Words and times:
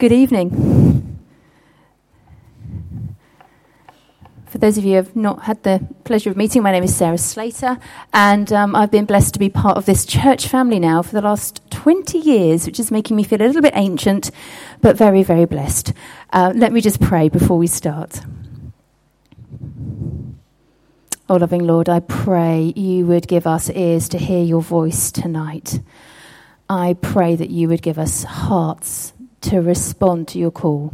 Good 0.00 0.12
evening. 0.12 1.18
For 4.46 4.56
those 4.56 4.78
of 4.78 4.84
you 4.84 4.92
who 4.92 4.96
have 4.96 5.14
not 5.14 5.42
had 5.42 5.62
the 5.62 5.86
pleasure 6.04 6.30
of 6.30 6.38
meeting, 6.38 6.62
my 6.62 6.72
name 6.72 6.84
is 6.84 6.96
Sarah 6.96 7.18
Slater, 7.18 7.78
and 8.14 8.50
um, 8.50 8.74
I've 8.74 8.90
been 8.90 9.04
blessed 9.04 9.34
to 9.34 9.38
be 9.38 9.50
part 9.50 9.76
of 9.76 9.84
this 9.84 10.06
church 10.06 10.48
family 10.48 10.78
now 10.78 11.02
for 11.02 11.12
the 11.12 11.20
last 11.20 11.60
20 11.70 12.16
years, 12.16 12.64
which 12.64 12.80
is 12.80 12.90
making 12.90 13.14
me 13.14 13.24
feel 13.24 13.42
a 13.42 13.44
little 13.44 13.60
bit 13.60 13.74
ancient, 13.76 14.30
but 14.80 14.96
very, 14.96 15.22
very 15.22 15.44
blessed. 15.44 15.92
Uh, 16.32 16.54
let 16.56 16.72
me 16.72 16.80
just 16.80 16.98
pray 16.98 17.28
before 17.28 17.58
we 17.58 17.66
start. 17.66 18.22
Oh, 21.28 21.36
loving 21.36 21.66
Lord, 21.66 21.90
I 21.90 22.00
pray 22.00 22.72
you 22.74 23.04
would 23.04 23.28
give 23.28 23.46
us 23.46 23.68
ears 23.68 24.08
to 24.08 24.18
hear 24.18 24.42
your 24.42 24.62
voice 24.62 25.12
tonight. 25.12 25.82
I 26.70 26.94
pray 26.94 27.36
that 27.36 27.50
you 27.50 27.68
would 27.68 27.82
give 27.82 27.98
us 27.98 28.24
hearts 28.24 29.12
to 29.42 29.60
respond 29.60 30.28
to 30.28 30.38
your 30.38 30.50
call. 30.50 30.92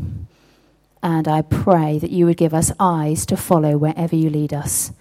And 1.02 1.28
I 1.28 1.42
pray 1.42 1.98
that 1.98 2.10
you 2.10 2.26
would 2.26 2.36
give 2.36 2.54
us 2.54 2.72
eyes 2.80 3.26
to 3.26 3.36
follow 3.36 3.76
wherever 3.76 4.16
you 4.16 4.30
lead 4.30 4.52
us. 4.52 4.92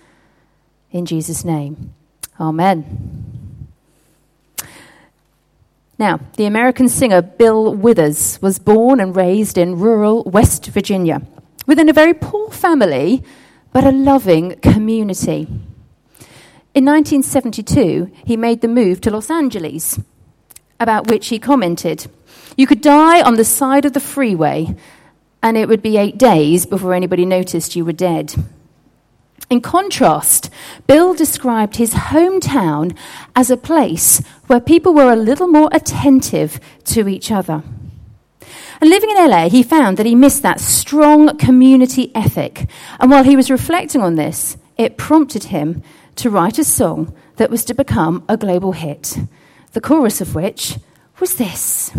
In 0.91 1.05
Jesus' 1.05 1.43
name, 1.43 1.93
Amen. 2.39 3.65
Now, 5.97 6.19
the 6.35 6.45
American 6.45 6.89
singer 6.89 7.21
Bill 7.21 7.73
Withers 7.73 8.41
was 8.41 8.59
born 8.59 8.99
and 8.99 9.15
raised 9.15 9.57
in 9.57 9.79
rural 9.79 10.23
West 10.23 10.65
Virginia 10.67 11.21
within 11.65 11.87
a 11.87 11.93
very 11.93 12.13
poor 12.13 12.51
family, 12.51 13.23
but 13.71 13.85
a 13.85 13.91
loving 13.91 14.55
community. 14.59 15.47
In 16.73 16.83
1972, 16.83 18.11
he 18.25 18.35
made 18.35 18.59
the 18.59 18.67
move 18.67 18.99
to 19.01 19.11
Los 19.11 19.29
Angeles, 19.29 19.99
about 20.79 21.07
which 21.07 21.29
he 21.29 21.39
commented 21.39 22.07
you 22.57 22.67
could 22.67 22.81
die 22.81 23.21
on 23.21 23.35
the 23.35 23.43
side 23.43 23.85
of 23.85 23.93
the 23.93 23.99
freeway, 23.99 24.75
and 25.43 25.57
it 25.57 25.67
would 25.67 25.81
be 25.81 25.97
eight 25.97 26.17
days 26.17 26.65
before 26.65 26.93
anybody 26.93 27.25
noticed 27.25 27.75
you 27.75 27.83
were 27.83 27.91
dead. 27.91 28.33
In 29.49 29.61
contrast, 29.61 30.49
Bill 30.87 31.13
described 31.13 31.75
his 31.75 31.93
hometown 31.93 32.97
as 33.35 33.51
a 33.51 33.57
place 33.57 34.21
where 34.47 34.59
people 34.59 34.93
were 34.93 35.11
a 35.11 35.17
little 35.17 35.47
more 35.47 35.69
attentive 35.71 36.59
to 36.85 37.07
each 37.07 37.29
other. 37.29 37.61
And 38.81 38.89
living 38.89 39.11
in 39.11 39.17
LA, 39.17 39.49
he 39.49 39.61
found 39.61 39.97
that 39.97 40.05
he 40.05 40.15
missed 40.15 40.41
that 40.41 40.59
strong 40.59 41.37
community 41.37 42.11
ethic. 42.15 42.67
And 42.99 43.11
while 43.11 43.23
he 43.23 43.35
was 43.35 43.51
reflecting 43.51 44.01
on 44.01 44.15
this, 44.15 44.57
it 44.77 44.97
prompted 44.97 45.45
him 45.45 45.83
to 46.15 46.29
write 46.29 46.57
a 46.57 46.63
song 46.63 47.13
that 47.35 47.51
was 47.51 47.65
to 47.65 47.73
become 47.73 48.23
a 48.27 48.37
global 48.37 48.71
hit, 48.71 49.17
the 49.75 49.81
chorus 49.81 50.21
of 50.21 50.35
which 50.35 50.77
was 51.19 51.35
this. 51.35 51.91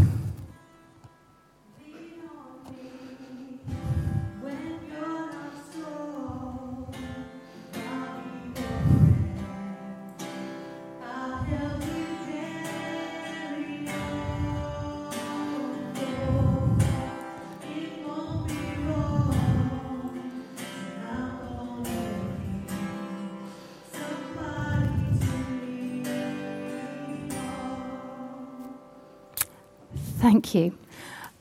Thank 30.36 30.54
you. 30.54 30.76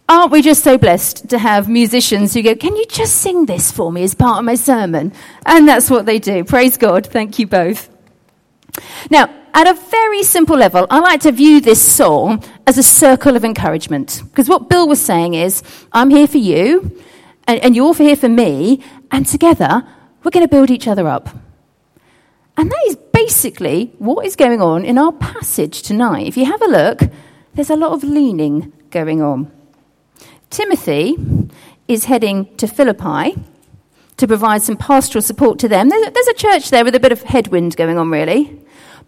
Aren't 0.08 0.32
we 0.32 0.42
just 0.42 0.64
so 0.64 0.78
blessed 0.78 1.28
to 1.28 1.38
have 1.38 1.68
musicians 1.68 2.34
who 2.34 2.42
go, 2.42 2.56
Can 2.56 2.78
you 2.78 2.86
just 2.86 3.16
sing 3.16 3.46
this 3.46 3.70
for 3.70 3.92
me 3.92 4.04
as 4.04 4.16
part 4.16 4.40
of 4.40 4.46
my 4.46 4.56
sermon? 4.56 5.12
And 5.46 5.68
that's 5.68 5.90
what 5.90 6.06
they 6.06 6.18
do. 6.18 6.46
Praise 6.46 6.78
God. 6.78 7.06
Thank 7.06 7.38
you 7.38 7.46
both. 7.46 7.90
Now, 9.10 9.30
at 9.54 9.68
a 9.68 9.74
very 9.74 10.24
simple 10.24 10.56
level, 10.56 10.88
I 10.90 11.00
like 11.00 11.20
to 11.22 11.34
view 11.34 11.60
this 11.60 11.82
song 11.82 12.42
as 12.66 12.78
a 12.78 12.84
circle 12.84 13.36
of 13.36 13.44
encouragement. 13.44 14.24
Because 14.30 14.48
what 14.48 14.70
Bill 14.70 14.88
was 14.88 15.02
saying 15.02 15.34
is, 15.34 15.62
I'm 15.92 16.10
here 16.10 16.28
for 16.28 16.38
you, 16.38 16.98
and, 17.50 17.60
and 17.60 17.76
you're 17.76 17.94
here 17.96 18.16
for 18.16 18.30
me, 18.30 18.82
and 19.12 19.28
together 19.28 19.86
we're 20.24 20.32
going 20.32 20.48
to 20.48 20.56
build 20.56 20.70
each 20.70 20.88
other 20.88 21.06
up. 21.06 21.28
And 22.56 22.72
that 22.72 22.84
is 22.88 22.96
basically 22.96 23.94
what 24.00 24.26
is 24.26 24.38
going 24.38 24.62
on 24.62 24.86
in 24.86 24.98
our 24.98 25.12
passage 25.12 25.82
tonight. 25.82 26.28
If 26.28 26.38
you 26.38 26.46
have 26.46 26.62
a 26.62 26.70
look, 26.70 27.02
there's 27.56 27.70
a 27.70 27.78
lot 27.78 27.94
of 27.94 28.04
leaning 28.04 28.74
going 28.96 29.22
on. 29.22 29.52
Timothy 30.50 31.18
is 31.86 32.06
heading 32.06 32.56
to 32.56 32.66
Philippi 32.66 33.36
to 34.16 34.26
provide 34.26 34.62
some 34.62 34.78
pastoral 34.78 35.22
support 35.22 35.60
to 35.60 35.68
them. 35.68 35.90
There's 35.90 36.28
a 36.28 36.34
church 36.34 36.70
there 36.70 36.86
with 36.86 36.96
a 36.96 37.00
bit 37.02 37.12
of 37.12 37.22
headwind 37.22 37.76
going 37.76 37.98
on, 37.98 38.10
really. 38.10 38.58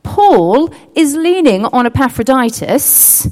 Paul 0.04 0.74
is 0.94 1.16
leaning 1.16 1.64
on 1.64 1.86
Epaphroditus 1.86 3.30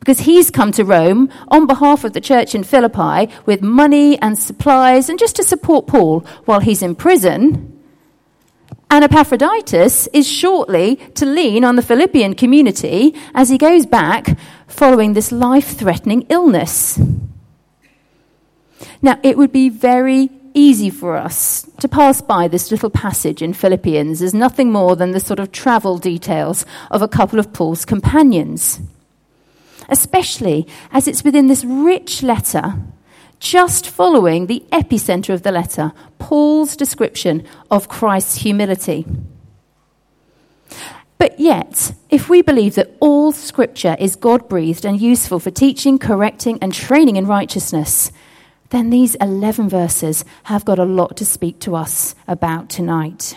because 0.00 0.20
he's 0.20 0.50
come 0.50 0.72
to 0.72 0.82
Rome 0.82 1.30
on 1.48 1.66
behalf 1.66 2.04
of 2.04 2.14
the 2.14 2.22
church 2.22 2.54
in 2.54 2.64
Philippi 2.64 3.30
with 3.44 3.60
money 3.60 4.18
and 4.22 4.38
supplies 4.38 5.10
and 5.10 5.18
just 5.18 5.36
to 5.36 5.44
support 5.44 5.86
Paul 5.86 6.20
while 6.46 6.60
he's 6.60 6.80
in 6.80 6.94
prison. 6.94 7.78
And 8.90 9.04
Epaphroditus 9.04 10.08
is 10.14 10.26
shortly 10.26 10.96
to 11.16 11.26
lean 11.26 11.62
on 11.64 11.76
the 11.76 11.82
Philippian 11.82 12.34
community 12.34 13.14
as 13.34 13.50
he 13.50 13.58
goes 13.58 13.84
back 13.84 14.38
following 14.68 15.14
this 15.14 15.32
life 15.32 15.76
threatening 15.76 16.22
illness. 16.28 17.00
Now, 19.02 19.18
it 19.22 19.36
would 19.36 19.52
be 19.52 19.68
very 19.68 20.30
easy 20.54 20.90
for 20.90 21.16
us 21.16 21.68
to 21.80 21.88
pass 21.88 22.20
by 22.20 22.48
this 22.48 22.70
little 22.70 22.90
passage 22.90 23.42
in 23.42 23.52
Philippians 23.52 24.22
as 24.22 24.34
nothing 24.34 24.70
more 24.70 24.96
than 24.96 25.10
the 25.10 25.20
sort 25.20 25.40
of 25.40 25.52
travel 25.52 25.98
details 25.98 26.64
of 26.90 27.02
a 27.02 27.08
couple 27.08 27.38
of 27.38 27.52
Paul's 27.52 27.84
companions, 27.84 28.80
especially 29.88 30.66
as 30.92 31.08
it's 31.08 31.24
within 31.24 31.46
this 31.46 31.64
rich 31.64 32.22
letter 32.22 32.74
just 33.40 33.88
following 33.88 34.46
the 34.46 34.64
epicenter 34.72 35.32
of 35.32 35.42
the 35.42 35.52
letter, 35.52 35.92
Paul's 36.18 36.76
description 36.76 37.46
of 37.70 37.88
Christ's 37.88 38.36
humility. 38.36 39.06
But 41.18 41.40
yet, 41.40 41.92
if 42.10 42.28
we 42.28 42.42
believe 42.42 42.76
that 42.76 42.96
all 43.00 43.32
scripture 43.32 43.96
is 43.98 44.14
God 44.14 44.48
breathed 44.48 44.84
and 44.84 45.00
useful 45.00 45.40
for 45.40 45.50
teaching, 45.50 45.98
correcting, 45.98 46.58
and 46.62 46.72
training 46.72 47.16
in 47.16 47.26
righteousness, 47.26 48.12
then 48.70 48.90
these 48.90 49.16
11 49.16 49.68
verses 49.68 50.24
have 50.44 50.64
got 50.64 50.78
a 50.78 50.84
lot 50.84 51.16
to 51.16 51.24
speak 51.24 51.58
to 51.60 51.74
us 51.74 52.14
about 52.28 52.68
tonight. 52.68 53.36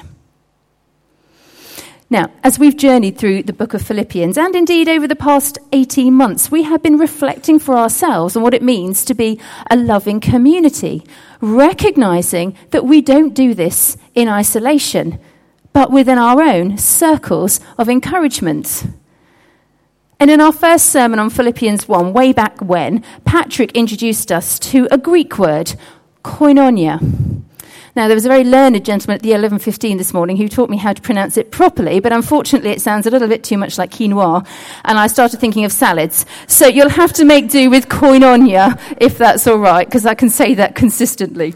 Now, 2.11 2.29
as 2.43 2.59
we've 2.59 2.75
journeyed 2.75 3.17
through 3.17 3.43
the 3.43 3.53
book 3.53 3.73
of 3.73 3.81
Philippians, 3.81 4.37
and 4.37 4.53
indeed 4.53 4.89
over 4.89 5.07
the 5.07 5.15
past 5.15 5.57
18 5.71 6.13
months, 6.13 6.51
we 6.51 6.63
have 6.63 6.83
been 6.83 6.97
reflecting 6.97 7.57
for 7.57 7.77
ourselves 7.77 8.35
on 8.35 8.43
what 8.43 8.53
it 8.53 8.61
means 8.61 9.05
to 9.05 9.13
be 9.13 9.39
a 9.69 9.77
loving 9.77 10.19
community, 10.19 11.03
recognizing 11.39 12.57
that 12.71 12.85
we 12.85 12.99
don't 12.99 13.33
do 13.33 13.53
this 13.53 13.95
in 14.13 14.27
isolation, 14.27 15.19
but 15.73 15.91
within 15.91 16.17
our 16.17 16.41
own 16.41 16.77
circles 16.77 17.59
of 17.77 17.89
encouragement. 17.89 18.85
And 20.19 20.29
in 20.29 20.39
our 20.39 20.53
first 20.53 20.87
sermon 20.87 21.17
on 21.17 21.31
Philippians 21.31 21.87
1, 21.87 22.13
way 22.13 22.31
back 22.31 22.61
when, 22.61 23.03
Patrick 23.25 23.71
introduced 23.71 24.31
us 24.31 24.59
to 24.59 24.87
a 24.91 24.97
Greek 24.97 25.39
word, 25.39 25.73
koinonia. 26.23 26.99
Now, 27.95 28.07
there 28.07 28.15
was 28.15 28.25
a 28.25 28.29
very 28.29 28.43
learned 28.43 28.85
gentleman 28.85 29.15
at 29.15 29.21
the 29.21 29.31
11.15 29.31 29.97
this 29.97 30.13
morning 30.13 30.37
who 30.37 30.47
taught 30.47 30.69
me 30.69 30.77
how 30.77 30.93
to 30.93 31.01
pronounce 31.01 31.37
it 31.37 31.51
properly, 31.51 31.99
but 31.99 32.13
unfortunately 32.13 32.69
it 32.69 32.81
sounds 32.81 33.05
a 33.05 33.09
little 33.09 33.27
bit 33.27 33.43
too 33.43 33.57
much 33.57 33.77
like 33.77 33.91
quinoa, 33.91 34.47
and 34.85 34.97
I 34.97 35.07
started 35.07 35.39
thinking 35.39 35.65
of 35.65 35.71
salads. 35.71 36.25
So 36.47 36.67
you'll 36.67 36.89
have 36.89 37.11
to 37.13 37.25
make 37.25 37.49
do 37.49 37.69
with 37.69 37.89
koinonia, 37.89 38.79
if 38.97 39.17
that's 39.17 39.45
all 39.45 39.57
right, 39.57 39.87
because 39.87 40.05
I 40.05 40.13
can 40.13 40.29
say 40.29 40.53
that 40.53 40.75
consistently. 40.75 41.53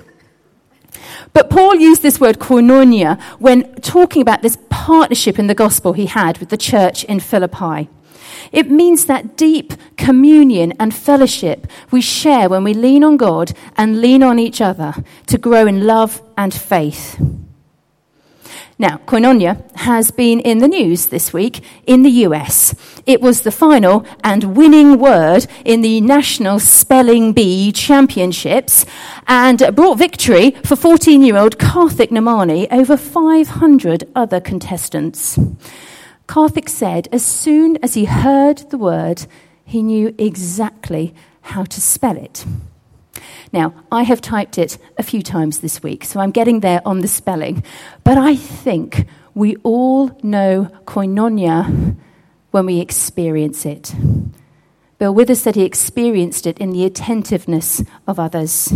But 1.35 1.49
Paul 1.49 1.75
used 1.75 2.01
this 2.01 2.17
word 2.17 2.39
koinonia 2.39 3.21
when 3.39 3.75
talking 3.81 4.21
about 4.21 4.41
this 4.41 4.57
partnership 4.69 5.37
in 5.37 5.47
the 5.47 5.53
gospel 5.53 5.91
he 5.91 6.05
had 6.05 6.37
with 6.37 6.47
the 6.47 6.55
church 6.55 7.03
in 7.03 7.19
Philippi. 7.19 7.89
It 8.53 8.71
means 8.71 9.05
that 9.07 9.35
deep 9.35 9.73
communion 9.97 10.71
and 10.79 10.95
fellowship 10.95 11.67
we 11.91 11.99
share 11.99 12.47
when 12.47 12.63
we 12.63 12.73
lean 12.73 13.03
on 13.03 13.17
God 13.17 13.51
and 13.75 13.99
lean 13.99 14.23
on 14.23 14.39
each 14.39 14.61
other 14.61 14.93
to 15.27 15.37
grow 15.37 15.67
in 15.67 15.85
love 15.85 16.21
and 16.37 16.53
faith. 16.53 17.19
Now, 18.77 18.97
koinonia 19.05 19.71
has 19.77 20.11
been 20.11 20.41
in 20.41 20.57
the 20.57 20.67
news 20.67 21.05
this 21.05 21.31
week 21.31 21.63
in 21.87 22.03
the 22.03 22.25
US. 22.27 22.75
It 23.05 23.21
was 23.21 23.41
the 23.41 23.51
final 23.51 24.05
and 24.21 24.57
winning 24.57 24.99
word 24.99 25.47
in 25.63 25.79
the 25.79 26.01
National 26.01 26.59
Spelling 26.59 27.31
Bee 27.31 27.71
Championships 27.71 28.85
and 29.27 29.63
brought 29.73 29.97
victory 29.97 30.51
for 30.65 30.75
14 30.75 31.23
year 31.23 31.37
old 31.37 31.57
Karthik 31.57 32.09
Nemmani 32.09 32.67
over 32.69 32.97
500 32.97 34.11
other 34.13 34.41
contestants. 34.41 35.39
Karthik 36.27 36.67
said 36.67 37.07
as 37.13 37.23
soon 37.23 37.77
as 37.81 37.93
he 37.93 38.03
heard 38.03 38.57
the 38.71 38.77
word, 38.77 39.25
he 39.63 39.81
knew 39.83 40.13
exactly 40.17 41.15
how 41.43 41.63
to 41.63 41.79
spell 41.79 42.17
it. 42.17 42.43
Now, 43.51 43.73
I 43.91 44.03
have 44.03 44.21
typed 44.21 44.57
it 44.57 44.77
a 44.97 45.03
few 45.03 45.21
times 45.21 45.59
this 45.59 45.81
week, 45.81 46.03
so 46.03 46.19
I'm 46.19 46.31
getting 46.31 46.59
there 46.59 46.81
on 46.85 46.99
the 46.99 47.07
spelling. 47.07 47.63
But 48.03 48.17
I 48.17 48.35
think 48.35 49.07
we 49.33 49.55
all 49.63 50.17
know 50.23 50.71
koinonia 50.85 51.95
when 52.51 52.65
we 52.65 52.79
experience 52.79 53.65
it. 53.65 53.93
Bill 54.97 55.13
Withers 55.13 55.41
said 55.41 55.55
he 55.55 55.65
experienced 55.65 56.47
it 56.47 56.57
in 56.57 56.71
the 56.71 56.85
attentiveness 56.85 57.83
of 58.07 58.17
others. 58.17 58.73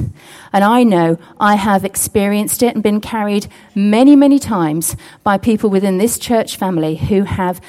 And 0.51 0.63
I 0.65 0.83
know 0.83 1.17
I 1.39 1.55
have 1.55 1.85
experienced 1.85 2.61
it 2.61 2.73
and 2.73 2.83
been 2.83 2.99
carried 2.99 3.47
many, 3.73 4.17
many 4.17 4.37
times 4.37 4.97
by 5.23 5.37
people 5.37 5.69
within 5.69 5.97
this 5.97 6.19
church 6.19 6.57
family 6.57 6.97
who 6.97 7.23
have 7.23 7.61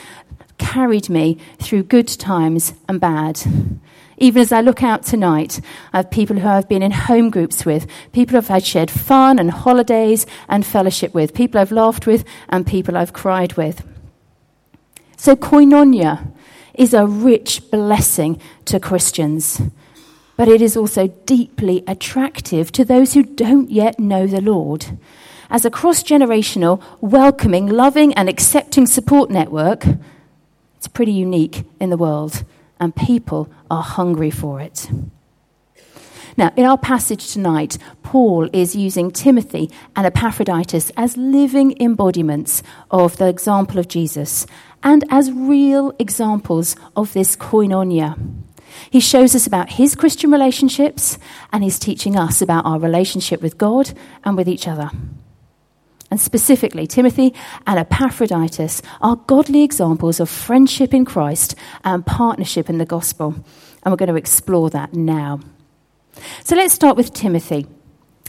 carried 0.59 1.09
me 1.09 1.39
through 1.59 1.85
good 1.85 2.09
times 2.09 2.75
and 2.89 3.01
bad. 3.01 3.41
Even 4.23 4.43
as 4.43 4.53
I 4.53 4.61
look 4.61 4.83
out 4.83 5.03
tonight, 5.03 5.63
I 5.95 5.97
have 5.97 6.11
people 6.11 6.37
who 6.39 6.47
I've 6.47 6.69
been 6.69 6.83
in 6.83 6.91
home 6.91 7.31
groups 7.31 7.65
with, 7.65 7.87
people 8.13 8.37
I've 8.37 8.49
had 8.49 8.67
shared 8.67 8.91
fun 8.91 9.39
and 9.39 9.51
holidays 9.51 10.27
and 10.47 10.65
fellowship 10.65 11.15
with, 11.15 11.33
people 11.33 11.59
I've 11.59 11.73
laughed 11.73 12.07
with, 12.07 12.25
and 12.51 12.67
people 12.67 12.99
I've 12.99 13.15
cried 13.15 13.55
with. 13.55 13.83
So, 15.17 15.37
koinonia 15.37 16.33
is 16.75 16.93
a 16.93 17.07
rich 17.07 17.71
blessing 17.71 18.39
to 18.67 18.79
Christians, 18.79 19.63
but 20.37 20.49
it 20.49 20.61
is 20.61 20.77
also 20.77 21.07
deeply 21.25 21.83
attractive 21.87 22.71
to 22.73 22.85
those 22.85 23.15
who 23.15 23.23
don't 23.23 23.71
yet 23.71 23.99
know 23.99 24.27
the 24.27 24.43
Lord. 24.43 24.99
As 25.49 25.65
a 25.65 25.71
cross 25.71 26.03
generational, 26.03 26.83
welcoming, 27.01 27.67
loving, 27.67 28.13
and 28.15 28.29
accepting 28.29 28.87
support 28.87 29.31
network, 29.31 29.87
it's 30.77 30.89
pretty 30.89 31.13
unique 31.13 31.65
in 31.81 31.89
the 31.89 31.97
world, 31.97 32.45
and 32.81 32.97
people 32.97 33.49
are 33.71 33.83
hungry 33.83 34.31
for 34.31 34.61
it. 34.61 34.91
Now, 36.37 36.53
in 36.57 36.65
our 36.65 36.79
passage 36.79 37.33
tonight, 37.33 37.77
Paul 38.03 38.49
is 38.53 38.75
using 38.75 39.11
Timothy 39.11 39.71
and 39.95 40.07
Epaphroditus 40.07 40.91
as 40.97 41.17
living 41.17 41.77
embodiments 41.81 42.63
of 42.91 43.19
the 43.19 43.29
example 43.29 43.79
of 43.79 43.89
Jesus 43.89 44.47
and 44.83 45.05
as 45.11 45.31
real 45.31 45.93
examples 45.99 46.77
of 46.97 47.13
this 47.13 47.37
koinonia. 47.37 48.17
He 48.91 49.01
shows 49.01 49.35
us 49.35 49.47
about 49.47 49.73
his 49.73 49.95
Christian 49.95 50.31
relationships 50.31 51.19
and 51.53 51.63
he's 51.63 51.79
teaching 51.79 52.17
us 52.17 52.41
about 52.41 52.65
our 52.65 52.79
relationship 52.79 53.43
with 53.43 53.59
God 53.59 53.93
and 54.25 54.37
with 54.37 54.49
each 54.49 54.67
other. 54.67 54.91
And 56.11 56.21
specifically, 56.21 56.87
Timothy 56.87 57.35
and 57.67 57.79
Epaphroditus 57.79 58.83
are 59.01 59.17
godly 59.17 59.63
examples 59.63 60.19
of 60.19 60.29
friendship 60.29 60.93
in 60.93 61.05
Christ 61.05 61.55
and 61.85 62.05
partnership 62.05 62.69
in 62.69 62.79
the 62.79 62.85
gospel. 62.85 63.35
And 63.83 63.93
we're 63.93 63.97
going 63.97 64.09
to 64.09 64.17
explore 64.17 64.71
that 64.71 64.93
now. 64.93 65.41
So 66.43 66.57
let's 66.57 66.75
start 66.75 66.97
with 66.97 67.15
Timothy 67.15 67.67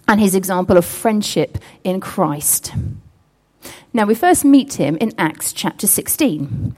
and 0.08 0.20
his 0.20 0.36
example 0.36 0.78
of 0.78 0.86
friendship 0.86 1.58
in 1.84 2.00
Christ. 2.00 2.74
Now, 3.94 4.06
we 4.06 4.16
first 4.16 4.46
meet 4.46 4.76
him 4.76 4.98
in 4.98 5.14
Acts 5.18 5.52
chapter 5.52 5.88
16. 5.88 6.76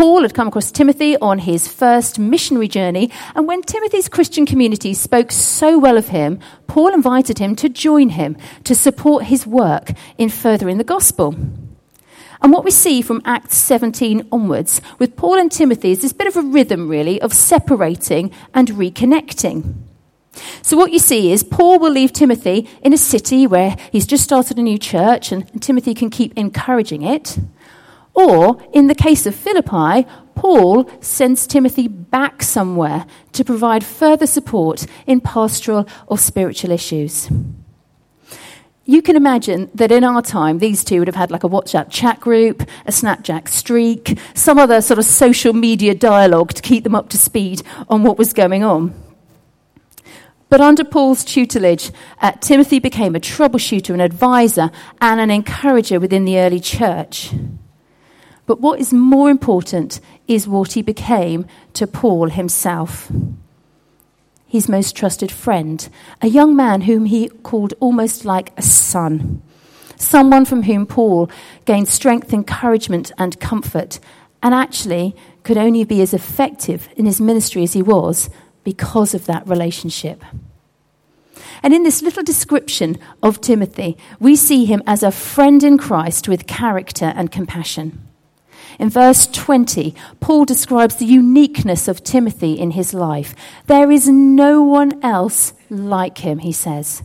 Paul 0.00 0.22
had 0.22 0.32
come 0.32 0.48
across 0.48 0.72
Timothy 0.72 1.18
on 1.18 1.40
his 1.40 1.68
first 1.68 2.18
missionary 2.18 2.68
journey, 2.68 3.10
and 3.34 3.46
when 3.46 3.60
Timothy's 3.60 4.08
Christian 4.08 4.46
community 4.46 4.94
spoke 4.94 5.30
so 5.30 5.78
well 5.78 5.98
of 5.98 6.08
him, 6.08 6.40
Paul 6.66 6.94
invited 6.94 7.38
him 7.38 7.54
to 7.56 7.68
join 7.68 8.08
him 8.08 8.38
to 8.64 8.74
support 8.74 9.24
his 9.24 9.46
work 9.46 9.92
in 10.16 10.30
furthering 10.30 10.78
the 10.78 10.84
gospel. 10.84 11.34
And 12.40 12.50
what 12.50 12.64
we 12.64 12.70
see 12.70 13.02
from 13.02 13.20
Acts 13.26 13.58
17 13.58 14.26
onwards 14.32 14.80
with 14.98 15.16
Paul 15.16 15.38
and 15.38 15.52
Timothy 15.52 15.90
is 15.90 16.00
this 16.00 16.14
bit 16.14 16.28
of 16.28 16.36
a 16.36 16.48
rhythm, 16.48 16.88
really, 16.88 17.20
of 17.20 17.34
separating 17.34 18.32
and 18.54 18.68
reconnecting. 18.68 19.74
So, 20.62 20.78
what 20.78 20.92
you 20.92 20.98
see 20.98 21.30
is 21.30 21.42
Paul 21.42 21.78
will 21.78 21.92
leave 21.92 22.14
Timothy 22.14 22.66
in 22.80 22.94
a 22.94 22.98
city 22.98 23.46
where 23.46 23.76
he's 23.92 24.06
just 24.06 24.24
started 24.24 24.56
a 24.56 24.62
new 24.62 24.78
church 24.78 25.30
and, 25.30 25.62
Timothy 25.62 25.92
can 25.92 26.08
keep 26.08 26.32
encouraging 26.38 27.02
it. 27.02 27.38
Or, 28.20 28.58
in 28.74 28.86
the 28.86 28.94
case 28.94 29.24
of 29.24 29.34
Philippi, 29.34 30.06
Paul 30.34 30.90
sends 31.00 31.46
Timothy 31.46 31.88
back 31.88 32.42
somewhere 32.42 33.06
to 33.32 33.44
provide 33.44 33.82
further 33.82 34.26
support 34.26 34.86
in 35.06 35.22
pastoral 35.22 35.88
or 36.06 36.18
spiritual 36.18 36.70
issues. 36.70 37.30
You 38.84 39.00
can 39.00 39.16
imagine 39.16 39.70
that 39.74 39.90
in 39.90 40.04
our 40.04 40.20
time, 40.20 40.58
these 40.58 40.84
two 40.84 40.98
would 40.98 41.08
have 41.08 41.16
had 41.16 41.30
like 41.30 41.44
a 41.44 41.48
WhatsApp 41.48 41.90
chat 41.90 42.20
group, 42.20 42.60
a 42.84 42.90
Snapchat 42.90 43.48
streak, 43.48 44.18
some 44.34 44.58
other 44.58 44.82
sort 44.82 44.98
of 44.98 45.06
social 45.06 45.54
media 45.54 45.94
dialogue 45.94 46.52
to 46.52 46.60
keep 46.60 46.84
them 46.84 46.94
up 46.94 47.08
to 47.10 47.16
speed 47.16 47.62
on 47.88 48.02
what 48.02 48.18
was 48.18 48.34
going 48.34 48.62
on. 48.62 48.92
But 50.50 50.60
under 50.60 50.84
Paul's 50.84 51.24
tutelage, 51.24 51.90
uh, 52.20 52.32
Timothy 52.32 52.80
became 52.80 53.16
a 53.16 53.20
troubleshooter, 53.20 53.94
an 53.94 54.00
advisor, 54.02 54.70
and 55.00 55.20
an 55.20 55.30
encourager 55.30 55.98
within 55.98 56.26
the 56.26 56.38
early 56.38 56.60
church. 56.60 57.32
But 58.50 58.60
what 58.60 58.80
is 58.80 58.92
more 58.92 59.30
important 59.30 60.00
is 60.26 60.48
what 60.48 60.72
he 60.72 60.82
became 60.82 61.46
to 61.74 61.86
Paul 61.86 62.30
himself. 62.30 63.08
His 64.48 64.68
most 64.68 64.96
trusted 64.96 65.30
friend, 65.30 65.88
a 66.20 66.26
young 66.26 66.56
man 66.56 66.80
whom 66.80 67.04
he 67.04 67.28
called 67.28 67.74
almost 67.78 68.24
like 68.24 68.52
a 68.56 68.62
son, 68.62 69.40
someone 69.96 70.44
from 70.46 70.64
whom 70.64 70.84
Paul 70.84 71.30
gained 71.64 71.86
strength, 71.86 72.32
encouragement, 72.32 73.12
and 73.16 73.38
comfort, 73.38 74.00
and 74.42 74.52
actually 74.52 75.14
could 75.44 75.56
only 75.56 75.84
be 75.84 76.02
as 76.02 76.12
effective 76.12 76.88
in 76.96 77.06
his 77.06 77.20
ministry 77.20 77.62
as 77.62 77.74
he 77.74 77.82
was 77.82 78.30
because 78.64 79.14
of 79.14 79.26
that 79.26 79.46
relationship. 79.46 80.24
And 81.62 81.72
in 81.72 81.84
this 81.84 82.02
little 82.02 82.24
description 82.24 82.98
of 83.22 83.40
Timothy, 83.40 83.96
we 84.18 84.34
see 84.34 84.64
him 84.64 84.82
as 84.88 85.04
a 85.04 85.12
friend 85.12 85.62
in 85.62 85.78
Christ 85.78 86.26
with 86.26 86.48
character 86.48 87.12
and 87.14 87.30
compassion. 87.30 88.09
In 88.80 88.88
verse 88.88 89.26
20, 89.26 89.94
Paul 90.20 90.46
describes 90.46 90.96
the 90.96 91.04
uniqueness 91.04 91.86
of 91.86 92.02
Timothy 92.02 92.54
in 92.54 92.70
his 92.70 92.94
life. 92.94 93.34
There 93.66 93.90
is 93.90 94.08
no 94.08 94.62
one 94.62 94.98
else 95.04 95.52
like 95.68 96.18
him, 96.18 96.38
he 96.38 96.50
says. 96.50 97.02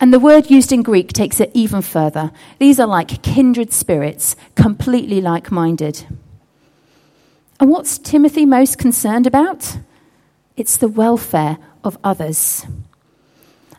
And 0.00 0.12
the 0.12 0.20
word 0.20 0.50
used 0.50 0.70
in 0.70 0.82
Greek 0.82 1.14
takes 1.14 1.40
it 1.40 1.50
even 1.54 1.80
further. 1.80 2.30
These 2.58 2.78
are 2.78 2.86
like 2.86 3.22
kindred 3.22 3.72
spirits, 3.72 4.36
completely 4.54 5.22
like 5.22 5.50
minded. 5.50 6.04
And 7.58 7.70
what's 7.70 7.96
Timothy 7.96 8.44
most 8.44 8.76
concerned 8.76 9.26
about? 9.26 9.78
It's 10.58 10.76
the 10.76 10.88
welfare 10.88 11.56
of 11.84 11.96
others. 12.04 12.66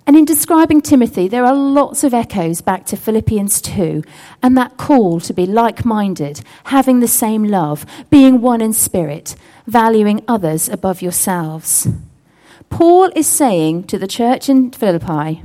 And 0.09 0.17
in 0.17 0.25
describing 0.25 0.81
Timothy, 0.81 1.28
there 1.28 1.45
are 1.45 1.54
lots 1.54 2.04
of 2.04 2.16
echoes 2.16 2.61
back 2.61 2.83
to 2.87 2.97
Philippians 2.97 3.61
2 3.61 4.01
and 4.42 4.57
that 4.57 4.75
call 4.75 5.19
to 5.19 5.33
be 5.35 5.45
like 5.45 5.85
minded, 5.85 6.42
having 6.63 6.99
the 6.99 7.07
same 7.07 7.44
love, 7.44 7.85
being 8.09 8.42
one 8.42 8.59
in 8.59 8.73
spirit, 8.73 9.35
valuing 9.68 10.23
others 10.28 10.68
above 10.68 11.04
yourselves. 11.04 11.87
Paul 12.71 13.11
is 13.16 13.28
saying 13.28 13.83
to 13.83 13.99
the 13.99 14.07
church 14.07 14.49
in 14.49 14.71
Philippi, 14.71 15.44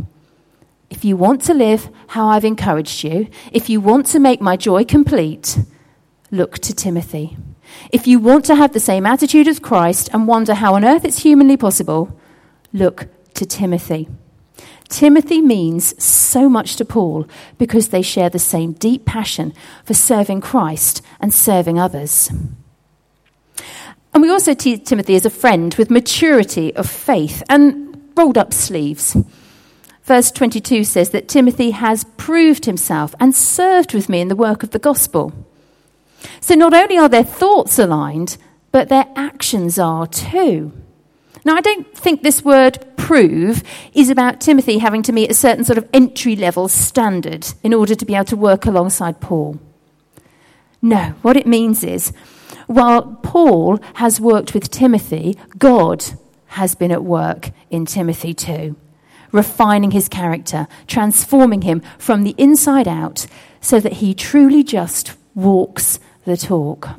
if 0.89 1.05
you 1.05 1.19
want 1.19 1.43
to 1.43 1.53
live 1.53 1.91
how 2.07 2.29
I've 2.29 2.47
encouraged 2.47 3.05
you, 3.05 3.29
if 3.53 3.69
you 3.69 3.83
want 3.83 4.07
to 4.07 4.19
make 4.19 4.41
my 4.41 4.57
joy 4.57 4.87
complete, 4.87 5.59
look 6.31 6.59
to 6.61 6.73
Timothy. 6.75 7.37
If 7.93 8.07
you 8.07 8.19
want 8.19 8.47
to 8.47 8.55
have 8.55 8.73
the 8.73 8.81
same 8.81 9.05
attitude 9.05 9.47
as 9.47 9.59
Christ 9.59 10.09
and 10.15 10.27
wonder 10.27 10.55
how 10.55 10.75
on 10.75 10.87
earth 10.87 11.05
it's 11.05 11.23
humanly 11.23 11.59
possible, 11.59 12.19
look 12.73 13.09
to 13.35 13.45
Timothy. 13.45 14.09
Timothy 14.95 15.41
means 15.41 16.01
so 16.01 16.49
much 16.49 16.77
to 16.77 16.85
Paul 16.85 17.27
because 17.59 17.89
they 17.89 18.01
share 18.01 18.31
the 18.31 18.39
same 18.39 18.75
deep 18.75 19.05
passion 19.05 19.53
for 19.85 19.93
serving 19.93 20.41
Christ 20.41 21.03
and 21.19 21.35
serving 21.35 21.81
others. 21.81 22.31
And 24.13 24.23
we 24.23 24.31
also 24.31 24.55
see 24.57 24.79
Timothy 24.79 25.17
as 25.17 25.27
a 25.27 25.31
friend 25.31 25.75
with 25.75 25.91
maturity 25.91 26.73
of 26.77 26.89
faith 26.89 27.43
and 27.49 28.13
rolled 28.17 28.39
up 28.39 28.53
sleeves. 28.53 29.17
Verse 30.05 30.31
22 30.31 30.85
says 30.85 31.11
that 31.11 31.27
Timothy 31.27 31.73
has 31.73 32.05
proved 32.17 32.67
himself 32.67 33.17
and 33.19 33.35
served 33.35 33.95
with 33.95 34.09
me 34.09 34.21
in 34.21 34.29
the 34.29 34.37
work 34.37 34.63
of 34.63 34.71
the 34.71 34.79
gospel. 34.79 35.33
So 36.41 36.55
not 36.55 36.73
only 36.73 36.99
are 36.99 37.09
their 37.09 37.25
thoughts 37.25 37.81
aligned, 37.81 38.37
but 38.71 38.91
their 38.91 39.09
actions 39.17 39.77
are 39.77 40.07
too. 40.07 40.73
Now, 41.45 41.57
I 41.57 41.61
don't 41.61 41.97
think 41.97 42.23
this 42.23 42.45
word 42.45 42.79
prove 42.97 43.63
is 43.93 44.09
about 44.09 44.41
Timothy 44.41 44.79
having 44.79 45.03
to 45.03 45.13
meet 45.13 45.31
a 45.31 45.35
certain 45.35 45.65
sort 45.65 45.77
of 45.77 45.89
entry 45.93 46.37
level 46.37 46.69
standard 46.69 47.47
in 47.63 47.75
order 47.75 47.95
to 47.95 48.07
be 48.07 48.15
able 48.15 48.25
to 48.27 48.37
work 48.37 48.65
alongside 48.65 49.21
Paul. 49.21 49.61
No, 50.81 51.15
what 51.23 51.37
it 51.37 51.47
means 51.47 51.85
is 51.85 52.13
while 52.67 53.19
Paul 53.23 53.79
has 53.95 54.21
worked 54.21 54.55
with 54.55 54.71
Timothy, 54.71 55.37
God 55.59 56.05
has 56.49 56.75
been 56.75 56.93
at 56.93 57.05
work 57.05 57.51
in 57.71 57.85
Timothy 57.85 58.33
too, 58.33 58.77
refining 59.33 59.91
his 59.91 60.09
character, 60.09 60.67
transforming 60.87 61.63
him 61.63 61.83
from 61.99 62.23
the 62.23 62.35
inside 62.39 62.89
out 62.89 63.27
so 63.61 63.81
that 63.81 63.95
he 63.95 64.15
truly 64.15 64.63
just 64.63 65.13
walks 65.35 65.99
the 66.25 66.37
talk. 66.37 66.91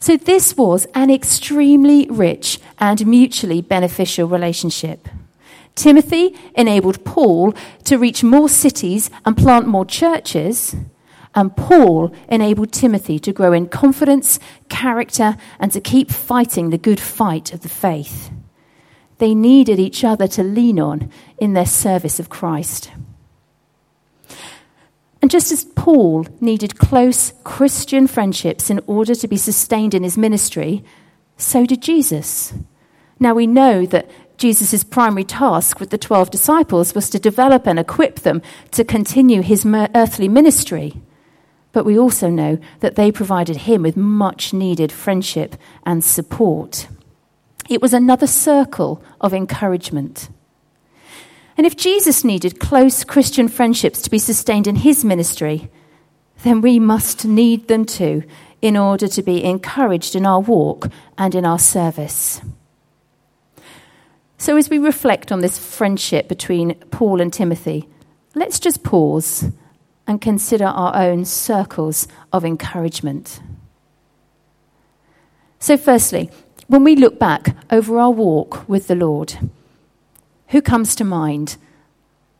So, 0.00 0.16
this 0.16 0.56
was 0.56 0.86
an 0.94 1.10
extremely 1.10 2.06
rich 2.10 2.60
and 2.78 3.06
mutually 3.06 3.62
beneficial 3.62 4.28
relationship. 4.28 5.08
Timothy 5.74 6.34
enabled 6.54 7.04
Paul 7.04 7.52
to 7.84 7.98
reach 7.98 8.24
more 8.24 8.48
cities 8.48 9.10
and 9.24 9.36
plant 9.36 9.66
more 9.66 9.84
churches. 9.84 10.74
And 11.34 11.54
Paul 11.54 12.14
enabled 12.28 12.72
Timothy 12.72 13.18
to 13.18 13.32
grow 13.32 13.52
in 13.52 13.68
confidence, 13.68 14.40
character, 14.70 15.36
and 15.60 15.70
to 15.72 15.80
keep 15.82 16.10
fighting 16.10 16.70
the 16.70 16.78
good 16.78 16.98
fight 16.98 17.52
of 17.52 17.60
the 17.60 17.68
faith. 17.68 18.30
They 19.18 19.34
needed 19.34 19.78
each 19.78 20.02
other 20.02 20.26
to 20.28 20.42
lean 20.42 20.80
on 20.80 21.10
in 21.38 21.52
their 21.52 21.66
service 21.66 22.18
of 22.18 22.30
Christ. 22.30 22.90
And 25.26 25.30
just 25.32 25.50
as 25.50 25.64
Paul 25.64 26.24
needed 26.40 26.78
close 26.78 27.32
Christian 27.42 28.06
friendships 28.06 28.70
in 28.70 28.80
order 28.86 29.12
to 29.16 29.26
be 29.26 29.36
sustained 29.36 29.92
in 29.92 30.04
his 30.04 30.16
ministry, 30.16 30.84
so 31.36 31.66
did 31.66 31.82
Jesus. 31.82 32.54
Now 33.18 33.34
we 33.34 33.48
know 33.48 33.86
that 33.86 34.08
Jesus' 34.38 34.84
primary 34.84 35.24
task 35.24 35.80
with 35.80 35.90
the 35.90 35.98
12 35.98 36.30
disciples 36.30 36.94
was 36.94 37.10
to 37.10 37.18
develop 37.18 37.66
and 37.66 37.76
equip 37.76 38.20
them 38.20 38.40
to 38.70 38.84
continue 38.84 39.42
his 39.42 39.66
earthly 39.66 40.28
ministry. 40.28 41.02
But 41.72 41.84
we 41.84 41.98
also 41.98 42.30
know 42.30 42.60
that 42.78 42.94
they 42.94 43.10
provided 43.10 43.56
him 43.56 43.82
with 43.82 43.96
much 43.96 44.52
needed 44.52 44.92
friendship 44.92 45.56
and 45.84 46.04
support. 46.04 46.86
It 47.68 47.82
was 47.82 47.92
another 47.92 48.28
circle 48.28 49.02
of 49.20 49.34
encouragement. 49.34 50.28
And 51.56 51.66
if 51.66 51.76
Jesus 51.76 52.24
needed 52.24 52.60
close 52.60 53.04
Christian 53.04 53.48
friendships 53.48 54.02
to 54.02 54.10
be 54.10 54.18
sustained 54.18 54.66
in 54.66 54.76
his 54.76 55.04
ministry, 55.04 55.70
then 56.42 56.60
we 56.60 56.78
must 56.78 57.24
need 57.24 57.68
them 57.68 57.84
too 57.84 58.24
in 58.60 58.76
order 58.76 59.08
to 59.08 59.22
be 59.22 59.42
encouraged 59.42 60.14
in 60.14 60.26
our 60.26 60.40
walk 60.40 60.88
and 61.16 61.34
in 61.34 61.46
our 61.46 61.58
service. 61.58 62.40
So, 64.38 64.56
as 64.56 64.68
we 64.68 64.78
reflect 64.78 65.32
on 65.32 65.40
this 65.40 65.58
friendship 65.58 66.28
between 66.28 66.74
Paul 66.90 67.20
and 67.22 67.32
Timothy, 67.32 67.88
let's 68.34 68.60
just 68.60 68.82
pause 68.82 69.50
and 70.06 70.20
consider 70.20 70.66
our 70.66 70.94
own 70.94 71.24
circles 71.24 72.06
of 72.32 72.44
encouragement. 72.44 73.40
So, 75.58 75.78
firstly, 75.78 76.30
when 76.68 76.84
we 76.84 76.96
look 76.96 77.18
back 77.18 77.56
over 77.70 77.98
our 77.98 78.10
walk 78.10 78.68
with 78.68 78.88
the 78.88 78.94
Lord, 78.94 79.38
who 80.48 80.62
comes 80.62 80.94
to 80.96 81.04
mind 81.04 81.56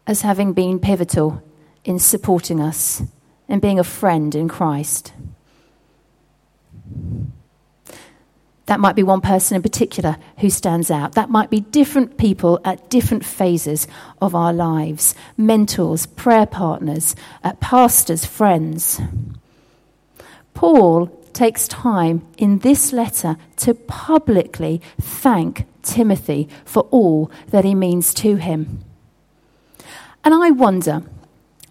as 0.07 0.23
having 0.23 0.53
been 0.53 0.79
pivotal 0.79 1.43
in 1.85 1.99
supporting 1.99 2.61
us 2.61 3.03
and 3.49 3.61
being 3.61 3.79
a 3.79 3.85
friend 3.85 4.35
in 4.35 4.49
Christ? 4.49 5.13
That 8.67 8.81
might 8.81 8.97
be 8.97 9.05
one 9.05 9.21
person 9.21 9.55
in 9.57 9.63
particular 9.63 10.17
who 10.39 10.51
stands 10.51 10.91
out. 10.91 11.13
That 11.13 11.31
might 11.31 11.51
be 11.51 11.61
different 11.61 12.19
people 12.19 12.61
at 12.65 12.91
different 12.91 13.25
phases 13.25 13.87
of 14.21 14.35
our 14.35 14.53
lives 14.53 15.15
mentors, 15.37 16.07
prayer 16.07 16.47
partners, 16.47 17.15
uh, 17.45 17.53
pastors, 17.55 18.25
friends. 18.25 19.01
Paul 20.53 21.07
takes 21.33 21.69
time 21.69 22.27
in 22.39 22.59
this 22.61 22.93
letter 22.93 23.37
to 23.59 23.75
publicly 23.75 24.81
thank 25.01 25.65
Timothy 25.87 26.49
for 26.65 26.83
all 26.91 27.31
that 27.49 27.65
he 27.65 27.75
means 27.75 28.13
to 28.15 28.37
him. 28.37 28.85
And 30.25 30.35
I 30.35 30.51
wonder 30.51 31.03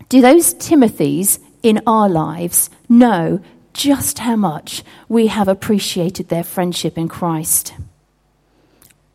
do 0.07 0.22
those 0.22 0.53
Timothys 0.53 1.39
in 1.63 1.81
our 1.88 2.07
lives 2.07 2.69
know 2.88 3.41
just 3.74 4.19
how 4.19 4.36
much 4.36 4.84
we 5.10 5.27
have 5.27 5.48
appreciated 5.48 6.29
their 6.29 6.43
friendship 6.43 6.98
in 6.98 7.07
Christ. 7.07 7.74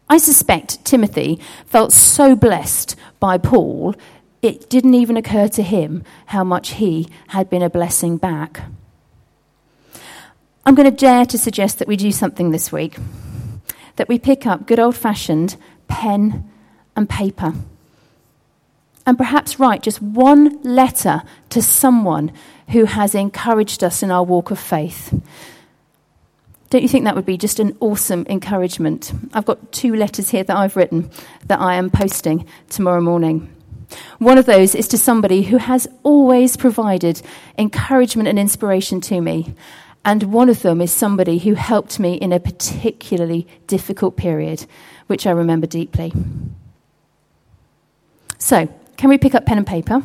I 0.08 0.18
suspect 0.18 0.84
Timothy 0.84 1.38
felt 1.64 1.92
so 1.92 2.34
blessed 2.34 2.96
by 3.20 3.38
Paul, 3.38 3.94
it 4.42 4.68
didn't 4.68 4.94
even 4.94 5.16
occur 5.16 5.48
to 5.48 5.62
him 5.62 6.02
how 6.26 6.42
much 6.44 6.72
he 6.72 7.08
had 7.28 7.48
been 7.48 7.62
a 7.62 7.70
blessing 7.70 8.16
back. 8.16 8.62
I'm 10.64 10.74
going 10.74 10.90
to 10.90 10.96
dare 10.96 11.24
to 11.26 11.38
suggest 11.38 11.78
that 11.78 11.88
we 11.88 11.96
do 11.96 12.10
something 12.10 12.50
this 12.50 12.72
week, 12.72 12.96
that 14.00 14.08
we 14.08 14.18
pick 14.18 14.46
up 14.46 14.66
good 14.66 14.78
old 14.78 14.96
fashioned 14.96 15.56
pen 15.86 16.50
and 16.96 17.06
paper 17.06 17.52
and 19.04 19.18
perhaps 19.18 19.60
write 19.60 19.82
just 19.82 20.00
one 20.00 20.58
letter 20.62 21.22
to 21.50 21.60
someone 21.60 22.32
who 22.68 22.86
has 22.86 23.14
encouraged 23.14 23.84
us 23.84 24.02
in 24.02 24.10
our 24.10 24.24
walk 24.24 24.50
of 24.50 24.58
faith. 24.58 25.12
Don't 26.70 26.80
you 26.80 26.88
think 26.88 27.04
that 27.04 27.14
would 27.14 27.26
be 27.26 27.36
just 27.36 27.60
an 27.60 27.76
awesome 27.78 28.24
encouragement? 28.30 29.12
I've 29.34 29.44
got 29.44 29.70
two 29.70 29.94
letters 29.94 30.30
here 30.30 30.44
that 30.44 30.56
I've 30.56 30.76
written 30.76 31.10
that 31.48 31.60
I 31.60 31.74
am 31.74 31.90
posting 31.90 32.46
tomorrow 32.70 33.02
morning. 33.02 33.54
One 34.16 34.38
of 34.38 34.46
those 34.46 34.74
is 34.74 34.88
to 34.88 34.96
somebody 34.96 35.42
who 35.42 35.58
has 35.58 35.86
always 36.04 36.56
provided 36.56 37.20
encouragement 37.58 38.30
and 38.30 38.38
inspiration 38.38 39.02
to 39.02 39.20
me. 39.20 39.54
And 40.04 40.32
one 40.32 40.48
of 40.48 40.62
them 40.62 40.80
is 40.80 40.92
somebody 40.92 41.38
who 41.38 41.54
helped 41.54 41.98
me 41.98 42.14
in 42.14 42.32
a 42.32 42.40
particularly 42.40 43.46
difficult 43.66 44.16
period, 44.16 44.66
which 45.06 45.26
I 45.26 45.30
remember 45.30 45.66
deeply. 45.66 46.12
So, 48.38 48.68
can 48.96 49.10
we 49.10 49.18
pick 49.18 49.34
up 49.34 49.44
pen 49.44 49.58
and 49.58 49.66
paper? 49.66 50.02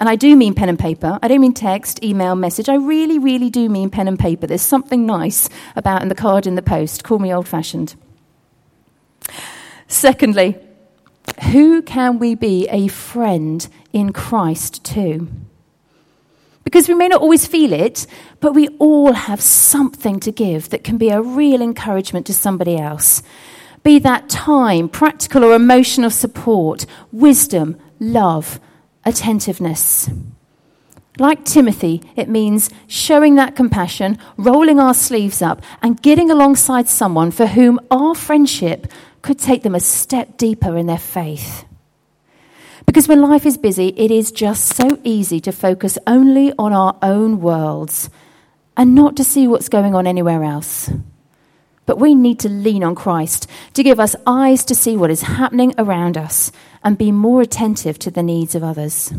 And 0.00 0.08
I 0.08 0.16
do 0.16 0.34
mean 0.34 0.54
pen 0.54 0.68
and 0.68 0.78
paper. 0.78 1.18
I 1.22 1.28
don't 1.28 1.40
mean 1.40 1.54
text, 1.54 2.02
email, 2.02 2.34
message. 2.34 2.68
I 2.68 2.74
really, 2.76 3.18
really 3.18 3.50
do 3.50 3.68
mean 3.68 3.90
pen 3.90 4.08
and 4.08 4.18
paper. 4.18 4.46
There's 4.46 4.62
something 4.62 5.06
nice 5.06 5.48
about 5.76 6.02
in 6.02 6.08
the 6.08 6.14
card 6.14 6.46
in 6.46 6.56
the 6.56 6.62
post. 6.62 7.04
Call 7.04 7.18
me 7.18 7.32
old 7.32 7.46
fashioned. 7.46 7.94
Secondly, 9.86 10.58
who 11.52 11.82
can 11.82 12.18
we 12.18 12.34
be 12.34 12.66
a 12.68 12.88
friend 12.88 13.66
in 13.92 14.12
Christ 14.12 14.84
to? 14.86 15.28
Because 16.64 16.88
we 16.88 16.94
may 16.94 17.08
not 17.08 17.20
always 17.20 17.46
feel 17.46 17.72
it, 17.72 18.06
but 18.40 18.54
we 18.54 18.68
all 18.78 19.12
have 19.12 19.40
something 19.40 20.18
to 20.20 20.32
give 20.32 20.70
that 20.70 20.82
can 20.82 20.96
be 20.96 21.10
a 21.10 21.20
real 21.20 21.60
encouragement 21.60 22.26
to 22.26 22.34
somebody 22.34 22.76
else. 22.76 23.22
Be 23.82 23.98
that 23.98 24.30
time, 24.30 24.88
practical 24.88 25.44
or 25.44 25.54
emotional 25.54 26.10
support, 26.10 26.86
wisdom, 27.12 27.76
love, 28.00 28.58
attentiveness. 29.04 30.08
Like 31.18 31.44
Timothy, 31.44 32.02
it 32.16 32.28
means 32.28 32.70
showing 32.88 33.36
that 33.36 33.54
compassion, 33.54 34.18
rolling 34.36 34.80
our 34.80 34.94
sleeves 34.94 35.42
up, 35.42 35.62
and 35.82 36.00
getting 36.00 36.30
alongside 36.30 36.88
someone 36.88 37.30
for 37.30 37.46
whom 37.46 37.78
our 37.90 38.14
friendship 38.14 38.90
could 39.22 39.38
take 39.38 39.62
them 39.62 39.74
a 39.74 39.80
step 39.80 40.38
deeper 40.38 40.76
in 40.76 40.86
their 40.86 40.98
faith. 40.98 41.66
Because 42.94 43.08
when 43.08 43.22
life 43.22 43.44
is 43.44 43.58
busy, 43.58 43.88
it 43.96 44.12
is 44.12 44.30
just 44.30 44.76
so 44.76 45.00
easy 45.02 45.40
to 45.40 45.50
focus 45.50 45.98
only 46.06 46.52
on 46.56 46.72
our 46.72 46.96
own 47.02 47.40
worlds 47.40 48.08
and 48.76 48.94
not 48.94 49.16
to 49.16 49.24
see 49.24 49.48
what's 49.48 49.68
going 49.68 49.96
on 49.96 50.06
anywhere 50.06 50.44
else. 50.44 50.92
But 51.86 51.98
we 51.98 52.14
need 52.14 52.38
to 52.38 52.48
lean 52.48 52.84
on 52.84 52.94
Christ 52.94 53.50
to 53.72 53.82
give 53.82 53.98
us 53.98 54.14
eyes 54.28 54.64
to 54.66 54.76
see 54.76 54.96
what 54.96 55.10
is 55.10 55.22
happening 55.22 55.74
around 55.76 56.16
us 56.16 56.52
and 56.84 56.96
be 56.96 57.10
more 57.10 57.42
attentive 57.42 57.98
to 57.98 58.12
the 58.12 58.22
needs 58.22 58.54
of 58.54 58.62
others. 58.62 59.12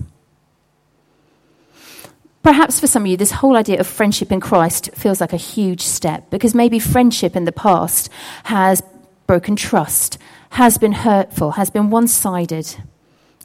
Perhaps 2.44 2.80
for 2.80 2.88
some 2.88 3.04
of 3.04 3.08
you, 3.08 3.18
this 3.18 3.32
whole 3.32 3.58
idea 3.58 3.82
of 3.82 3.88
friendship 3.88 4.32
in 4.32 4.40
Christ 4.40 4.90
feels 4.96 5.20
like 5.20 5.34
a 5.34 5.48
huge 5.54 5.82
step 5.82 6.30
because 6.30 6.56
maybe 6.56 6.80
friendship 6.80 7.36
in 7.36 7.44
the 7.44 7.52
past 7.52 8.10
has 8.46 8.82
broken 9.28 9.58
trust, 9.58 10.18
has 10.52 10.78
been 10.78 10.94
hurtful, 10.94 11.52
has 11.52 11.70
been 11.70 11.90
one 11.90 12.08
sided. 12.08 12.78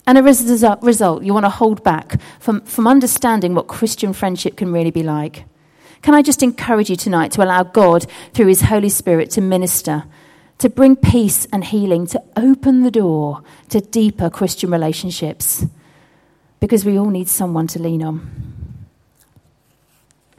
And 0.07 0.19
as 0.19 0.63
a 0.63 0.79
result, 0.83 1.23
you 1.23 1.35
want 1.35 1.45
to 1.45 1.51
hold 1.51 1.85
back 1.85 2.21
from, 2.41 2.63
from 2.63 2.87
understanding 2.87 3.55
what 3.55 3.69
Christian 3.69 4.13
friendship 4.13 4.57
can 4.57 4.73
really 4.73 4.91
be 4.91 5.03
like. 5.03 5.45
Can 6.03 6.15
I 6.15 6.23
just 6.23 6.43
encourage 6.43 6.89
you 6.89 6.97
tonight 6.97 7.33
to 7.33 7.45
allow 7.45 7.63
God, 7.63 8.07
through 8.33 8.47
His 8.47 8.63
Holy 8.63 8.89
Spirit, 8.89 9.31
to 9.33 9.41
minister, 9.41 10.05
to 10.59 10.69
bring 10.69 10.97
peace 10.97 11.47
and 11.53 11.65
healing, 11.65 12.07
to 12.09 12.23
open 12.37 12.83
the 12.83 12.91
door 12.91 13.43
to 13.69 13.81
deeper 13.81 14.31
Christian 14.31 14.71
relationships? 14.71 15.67
Because 16.59 16.85
we 16.85 16.99
all 16.99 17.11
need 17.11 17.29
someone 17.29 17.67
to 17.69 17.79
lean 17.81 18.03
on. 18.03 18.31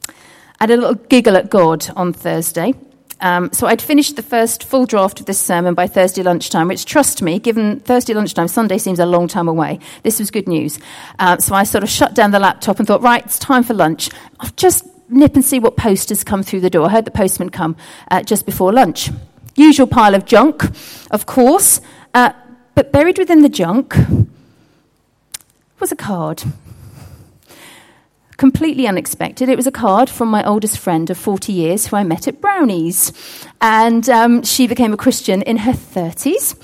I 0.10 0.66
had 0.66 0.72
a 0.72 0.78
little 0.78 0.96
giggle 0.96 1.38
at 1.38 1.50
God 1.50 1.88
on 1.96 2.14
Thursday. 2.14 2.74
Um, 3.22 3.52
so 3.54 3.68
I'd 3.68 3.82
finished 3.82 4.16
the 4.16 4.24
first 4.24 4.64
full 4.64 4.86
draft 4.86 5.20
of 5.20 5.26
this 5.26 5.40
sermon 5.40 5.74
by 5.74 5.88
Thursday 5.88 6.24
lunchtime, 6.24 6.68
which, 6.68 6.86
trust 6.86 7.22
me, 7.22 7.40
given 7.40 7.80
Thursday 7.80 8.14
lunchtime, 8.14 8.48
Sunday 8.48 8.78
seems 8.78 9.00
a 9.00 9.06
long 9.06 9.28
time 9.28 9.48
away. 9.48 9.80
This 10.04 10.20
was 10.20 10.32
good 10.32 10.48
news. 10.48 10.80
Uh, 11.20 11.38
so 11.38 11.56
I 11.56 11.64
sort 11.64 11.84
of 11.84 11.90
shut 11.90 12.14
down 12.16 12.32
the 12.32 12.40
laptop 12.40 12.80
and 12.80 12.88
thought, 12.88 13.02
right, 13.02 13.24
it's 13.24 13.40
time 13.40 13.64
for 13.64 13.74
lunch. 13.74 14.10
I've 14.40 14.56
just 14.56 14.86
nip 15.10 15.36
and 15.36 15.46
see 15.46 15.60
what 15.60 15.78
post 15.78 16.10
has 16.10 16.24
come 16.24 16.42
through 16.42 16.62
the 16.62 16.70
door. 16.70 16.88
I 16.88 16.92
heard 16.92 17.06
the 17.06 17.12
postman 17.12 17.50
come 17.50 17.76
uh, 18.10 18.24
just 18.24 18.46
before 18.46 18.74
lunch. 18.74 19.10
Usual 19.56 19.88
pile 19.88 20.16
of 20.16 20.26
junk, 20.26 20.64
of 21.12 21.26
course, 21.26 21.82
uh, 22.14 22.32
but 22.74 22.92
buried 22.92 23.18
within 23.18 23.42
the 23.42 23.50
junk 23.50 23.96
was 25.80 25.92
a 25.92 25.96
card. 25.96 26.44
Completely 28.42 28.88
unexpected. 28.88 29.50
It 29.50 29.56
was 29.56 29.68
a 29.68 29.72
card 29.72 30.10
from 30.10 30.30
my 30.30 30.44
oldest 30.44 30.80
friend 30.80 31.12
of 31.12 31.18
40 31.20 31.54
years 31.54 31.86
who 31.86 31.96
I 31.96 32.02
met 32.02 32.28
at 32.28 32.42
Brownies. 32.42 33.14
And 33.62 34.10
um, 34.10 34.42
she 34.42 34.66
became 34.66 34.94
a 34.94 34.98
Christian 34.98 35.44
in 35.44 35.58
her 35.58 35.74
30s. 35.74 36.56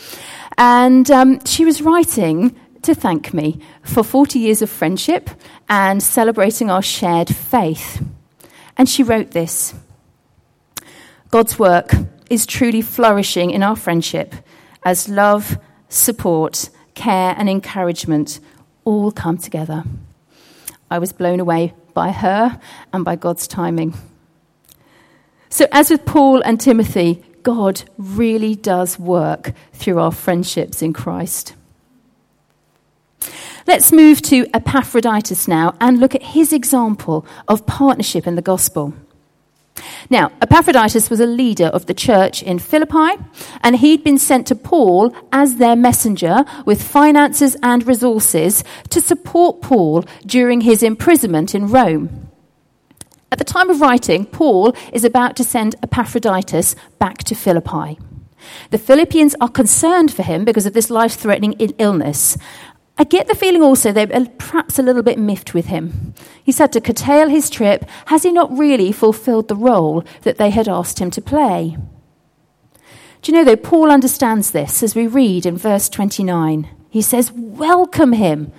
And 0.58 1.12
um, 1.12 1.46
she 1.46 1.66
was 1.66 1.84
writing 1.84 2.60
to 2.82 2.96
thank 2.96 3.32
me 3.32 3.60
for 3.84 4.02
40 4.02 4.40
years 4.40 4.64
of 4.64 4.72
friendship 4.72 5.30
and 5.70 6.02
celebrating 6.02 6.72
our 6.72 6.82
shared 6.82 7.30
faith. 7.30 8.04
And 8.76 8.90
she 8.90 9.04
wrote 9.04 9.30
this 9.30 9.76
God's 11.30 11.60
work 11.60 11.92
is 12.32 12.48
truly 12.48 12.82
flourishing 12.82 13.52
in 13.52 13.62
our 13.62 13.76
friendship 13.76 14.34
as 14.84 15.08
love, 15.08 15.60
support, 15.90 16.72
care, 16.96 17.36
and 17.38 17.48
encouragement 17.48 18.40
all 18.84 19.12
come 19.12 19.38
together. 19.38 19.84
I 20.90 21.00
was 21.00 21.12
blown 21.12 21.40
away 21.40 21.74
by 21.94 22.12
her 22.12 22.60
and 22.94 23.04
by 23.04 23.16
God's 23.16 23.48
timing. 23.48 23.94
So, 25.50 25.66
as 25.72 25.90
with 25.90 26.06
Paul 26.06 26.42
and 26.42 26.60
Timothy, 26.60 27.24
God 27.44 27.84
really 27.98 28.56
does 28.56 29.00
work 29.00 29.54
through 29.74 30.00
our 30.00 30.12
friendships 30.12 30.82
in 30.82 30.94
Christ. 30.94 31.54
Let's 33.66 33.92
move 33.92 34.22
to 34.24 34.48
Epaphroditus 34.54 35.48
now 35.48 35.76
and 35.82 36.00
look 36.00 36.16
at 36.16 36.24
his 36.24 36.54
example 36.54 37.26
of 37.48 37.66
partnership 37.66 38.28
in 38.28 38.36
the 38.36 38.42
gospel. 38.42 38.94
Now, 40.10 40.32
Epaphroditus 40.42 41.10
was 41.10 41.20
a 41.20 41.26
leader 41.26 41.68
of 41.68 41.86
the 41.86 41.94
church 41.94 42.42
in 42.44 42.60
Philippi, 42.60 43.22
and 43.62 43.78
he'd 43.78 44.04
been 44.04 44.18
sent 44.18 44.48
to 44.48 44.56
Paul 44.56 45.14
as 45.32 45.58
their 45.58 45.76
messenger 45.76 46.46
with 46.66 46.82
finances 46.82 47.58
and 47.62 47.86
resources 47.86 48.64
to 48.90 49.02
support 49.02 49.62
Paul 49.62 50.04
during 50.26 50.62
his 50.62 50.84
imprisonment 50.84 51.54
in 51.54 51.68
Rome. 51.68 52.30
At 53.32 53.40
the 53.40 53.44
time 53.44 53.70
of 53.70 53.82
writing, 53.82 54.26
Paul 54.26 54.74
is 54.94 55.04
about 55.04 55.36
to 55.36 55.44
send 55.44 55.76
Epaphroditus 55.84 56.76
back 56.98 57.20
to 57.26 57.36
Philippi. 57.36 58.00
The 58.70 58.78
Philippians 58.78 59.36
are 59.42 59.50
concerned 59.50 60.14
for 60.14 60.24
him 60.24 60.46
because 60.46 60.66
of 60.66 60.74
this 60.74 60.90
life 60.90 61.16
threatening 61.16 61.54
illness, 61.78 62.38
I 63.00 63.04
get 63.04 63.28
the 63.28 63.36
feeling 63.36 63.62
also 63.62 63.92
they're 63.92 64.08
perhaps 64.38 64.80
a 64.80 64.84
little 64.84 65.04
bit 65.04 65.20
miffed 65.20 65.54
with 65.54 65.68
him. 65.68 66.16
He's 66.44 66.58
had 66.58 66.74
to 66.74 66.82
curtail 66.82 67.30
his 67.30 67.50
trip. 67.50 67.86
Has 68.08 68.24
he 68.24 68.32
not 68.32 68.58
really 68.58 68.92
fulfilled 68.92 69.48
the 69.48 69.56
role 69.56 70.04
that 70.24 70.38
they 70.38 70.50
had 70.50 70.68
asked 70.68 71.00
him 71.00 71.12
to 71.12 71.22
play? 71.22 71.78
Do 73.22 73.32
you 73.32 73.38
know, 73.38 73.44
though, 73.44 73.56
Paul 73.56 73.92
understands 73.92 74.52
this 74.52 74.82
as 74.82 74.96
we 74.96 75.06
read 75.06 75.46
in 75.46 75.58
verse 75.58 75.90
29. 75.90 76.70
He 76.90 77.02
says, 77.02 77.32
Welcome 77.32 78.14
him 78.14 78.52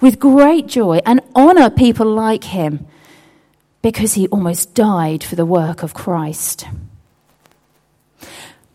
with 0.00 0.18
great 0.18 0.66
joy 0.66 1.00
and 1.04 1.20
honor 1.34 1.70
people 1.70 2.06
like 2.06 2.44
him 2.44 2.86
because 3.82 4.14
he 4.14 4.28
almost 4.28 4.74
died 4.74 5.24
for 5.24 5.36
the 5.36 5.46
work 5.46 5.82
of 5.82 5.94
Christ. 5.94 6.66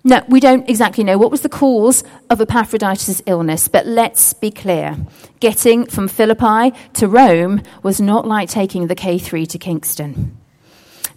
Now, 0.07 0.23
we 0.27 0.39
don't 0.39 0.69
exactly 0.69 1.03
know 1.03 1.17
what 1.17 1.31
was 1.31 1.41
the 1.41 1.49
cause 1.49 2.03
of 2.29 2.39
Epaphroditus' 2.39 3.23
illness, 3.25 3.67
but 3.67 3.87
let's 3.87 4.33
be 4.33 4.51
clear. 4.51 4.97
Getting 5.39 5.87
from 5.87 6.07
Philippi 6.07 6.77
to 6.93 7.07
Rome 7.07 7.63
was 7.81 7.99
not 7.99 8.27
like 8.27 8.47
taking 8.47 8.85
the 8.85 8.95
K3 8.95 9.47
to 9.47 9.57
Kingston. 9.57 10.37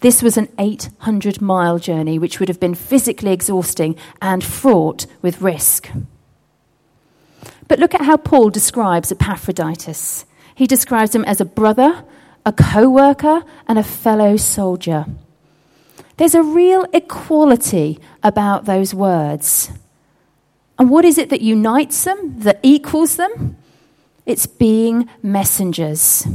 This 0.01 0.23
was 0.23 0.39
an 0.39 0.49
800 0.59 1.43
mile 1.43 1.79
journey, 1.79 2.19
which 2.19 2.41
would 2.41 2.49
have 2.49 2.61
been 2.61 2.75
physically 2.75 3.31
exhausting 3.31 3.95
and 4.23 4.43
fraught 4.43 5.05
with 5.21 5.43
risk. 5.43 5.91
But 7.69 7.81
look 7.81 7.95
at 7.95 8.07
how 8.07 8.17
Paul 8.17 8.49
describes 8.49 9.13
Epaphroditus. 9.13 10.25
He 10.55 10.67
describes 10.67 11.15
him 11.15 11.27
as 11.27 11.43
a 11.43 11.45
brother, 11.45 12.05
a 12.47 12.55
co 12.55 12.89
worker, 12.89 13.43
and 13.67 13.79
a 13.79 13.85
fellow 13.85 14.39
soldier. 14.39 15.05
There's 16.19 16.35
a 16.35 16.43
real 16.43 16.85
equality 16.93 18.01
about 18.23 18.65
those 18.65 18.93
words. 18.93 19.71
And 20.79 20.91
what 20.91 21.05
is 21.05 21.17
it 21.17 21.31
that 21.31 21.41
unites 21.41 22.05
them, 22.05 22.41
that 22.41 22.61
equals 22.63 23.17
them? 23.17 23.57
It's 24.27 24.47
being 24.47 25.09
messengers. 25.23 26.27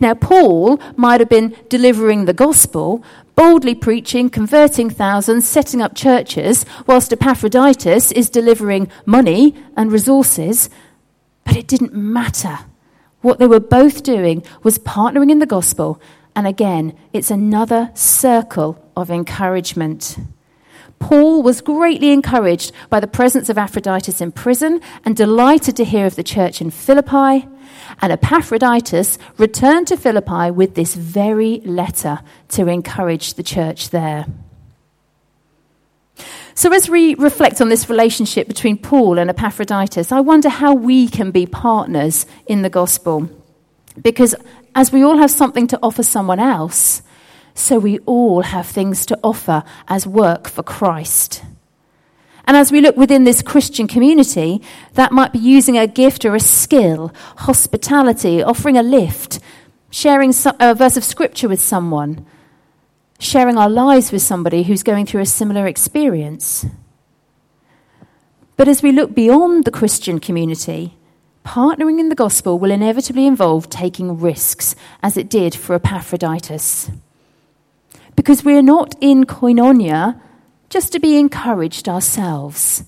Now, 0.00 0.14
Paul 0.14 0.80
might 0.96 1.20
have 1.20 1.28
been 1.28 1.56
delivering 1.68 2.24
the 2.24 2.32
gospel, 2.32 3.02
boldly 3.34 3.74
preaching, 3.74 4.30
converting 4.30 4.90
thousands, 4.90 5.46
setting 5.46 5.82
up 5.82 5.94
churches, 5.94 6.64
whilst 6.86 7.12
Epaphroditus 7.12 8.12
is 8.12 8.30
delivering 8.30 8.90
money 9.06 9.54
and 9.76 9.92
resources, 9.92 10.70
but 11.44 11.56
it 11.56 11.66
didn't 11.66 11.94
matter. 11.94 12.60
What 13.22 13.38
they 13.38 13.46
were 13.46 13.60
both 13.60 14.02
doing 14.02 14.44
was 14.62 14.78
partnering 14.78 15.30
in 15.30 15.40
the 15.40 15.46
gospel 15.46 16.00
and 16.38 16.46
again, 16.46 16.96
it's 17.12 17.32
another 17.32 17.90
circle 17.94 18.80
of 18.96 19.10
encouragement. 19.10 20.18
Paul 21.00 21.42
was 21.42 21.60
greatly 21.60 22.12
encouraged 22.12 22.70
by 22.88 23.00
the 23.00 23.08
presence 23.08 23.48
of 23.48 23.58
Epaphroditus 23.58 24.20
in 24.20 24.30
prison 24.30 24.80
and 25.04 25.16
delighted 25.16 25.74
to 25.74 25.84
hear 25.84 26.06
of 26.06 26.14
the 26.14 26.22
church 26.22 26.60
in 26.60 26.70
Philippi. 26.70 27.48
And 28.00 28.12
Epaphroditus 28.12 29.18
returned 29.36 29.88
to 29.88 29.96
Philippi 29.96 30.52
with 30.52 30.76
this 30.76 30.94
very 30.94 31.58
letter 31.64 32.20
to 32.50 32.68
encourage 32.68 33.34
the 33.34 33.42
church 33.42 33.90
there. 33.90 34.26
So, 36.54 36.72
as 36.72 36.88
we 36.88 37.16
reflect 37.16 37.60
on 37.60 37.68
this 37.68 37.90
relationship 37.90 38.46
between 38.46 38.78
Paul 38.78 39.18
and 39.18 39.28
Epaphroditus, 39.28 40.12
I 40.12 40.20
wonder 40.20 40.50
how 40.50 40.72
we 40.72 41.08
can 41.08 41.32
be 41.32 41.46
partners 41.46 42.26
in 42.46 42.62
the 42.62 42.70
gospel. 42.70 43.28
Because 44.02 44.34
as 44.74 44.92
we 44.92 45.02
all 45.02 45.18
have 45.18 45.30
something 45.30 45.66
to 45.68 45.78
offer 45.82 46.02
someone 46.02 46.40
else, 46.40 47.02
so 47.54 47.78
we 47.78 47.98
all 48.00 48.42
have 48.42 48.66
things 48.66 49.04
to 49.06 49.18
offer 49.22 49.64
as 49.88 50.06
work 50.06 50.48
for 50.48 50.62
Christ. 50.62 51.42
And 52.46 52.56
as 52.56 52.72
we 52.72 52.80
look 52.80 52.96
within 52.96 53.24
this 53.24 53.42
Christian 53.42 53.86
community, 53.86 54.62
that 54.94 55.12
might 55.12 55.32
be 55.32 55.38
using 55.38 55.76
a 55.76 55.86
gift 55.86 56.24
or 56.24 56.34
a 56.34 56.40
skill, 56.40 57.12
hospitality, 57.38 58.42
offering 58.42 58.78
a 58.78 58.82
lift, 58.82 59.40
sharing 59.90 60.32
a 60.60 60.74
verse 60.74 60.96
of 60.96 61.04
scripture 61.04 61.48
with 61.48 61.60
someone, 61.60 62.24
sharing 63.18 63.58
our 63.58 63.68
lives 63.68 64.12
with 64.12 64.22
somebody 64.22 64.62
who's 64.62 64.82
going 64.82 65.04
through 65.04 65.20
a 65.20 65.26
similar 65.26 65.66
experience. 65.66 66.64
But 68.56 68.68
as 68.68 68.82
we 68.82 68.92
look 68.92 69.14
beyond 69.14 69.64
the 69.64 69.70
Christian 69.70 70.18
community, 70.18 70.97
partnering 71.48 71.98
in 71.98 72.10
the 72.10 72.14
gospel 72.14 72.58
will 72.58 72.70
inevitably 72.70 73.26
involve 73.26 73.70
taking 73.70 74.20
risks, 74.20 74.76
as 75.02 75.16
it 75.16 75.30
did 75.30 75.54
for 75.54 75.74
Epaphroditus. 75.74 76.90
Because 78.14 78.44
we're 78.44 78.60
not 78.60 78.94
in 79.00 79.24
koinonia 79.24 80.20
just 80.68 80.92
to 80.92 81.00
be 81.00 81.18
encouraged 81.18 81.88
ourselves, 81.88 82.84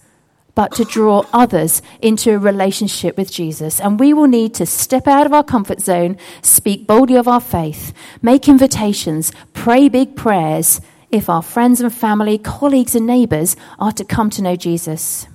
but 0.55 0.73
to 0.73 0.85
draw 0.85 1.25
others 1.33 1.81
into 2.03 2.35
a 2.35 2.39
relationship 2.39 3.17
with 3.17 3.33
Jesus. 3.33 3.81
And 3.81 3.99
we 3.99 4.13
will 4.13 4.29
need 4.29 4.53
to 4.57 4.67
step 4.67 5.09
out 5.09 5.25
of 5.25 5.33
our 5.33 5.43
comfort 5.43 5.81
zone, 5.81 6.19
speak 6.43 6.87
boldly 6.87 7.17
of 7.17 7.27
our 7.27 7.41
faith, 7.41 7.95
make 8.21 8.47
invitations, 8.47 9.33
pray 9.55 9.89
big 9.89 10.17
prayers 10.17 10.83
if 11.11 11.31
our 11.31 11.43
friends 11.43 11.81
and 11.81 11.95
family, 11.95 12.37
colleagues 12.37 12.95
and 12.95 13.07
neighbours 13.07 13.57
are 13.79 13.93
to 13.93 14.05
come 14.05 14.29
to 14.29 14.43
know 14.43 14.55
Jesus. 14.55 15.27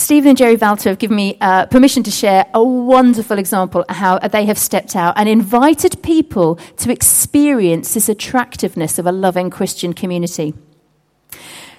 Stephen 0.00 0.30
and 0.30 0.38
Jerry 0.38 0.56
Valter 0.56 0.84
have 0.84 0.98
given 0.98 1.14
me 1.14 1.36
uh, 1.42 1.66
permission 1.66 2.02
to 2.04 2.10
share 2.10 2.46
a 2.54 2.64
wonderful 2.64 3.38
example 3.38 3.84
of 3.86 3.94
how 3.94 4.18
they 4.18 4.46
have 4.46 4.56
stepped 4.56 4.96
out 4.96 5.12
and 5.18 5.28
invited 5.28 6.02
people 6.02 6.56
to 6.78 6.90
experience 6.90 7.92
this 7.92 8.08
attractiveness 8.08 8.98
of 8.98 9.06
a 9.06 9.12
loving 9.12 9.50
Christian 9.50 9.92
community. 9.92 10.54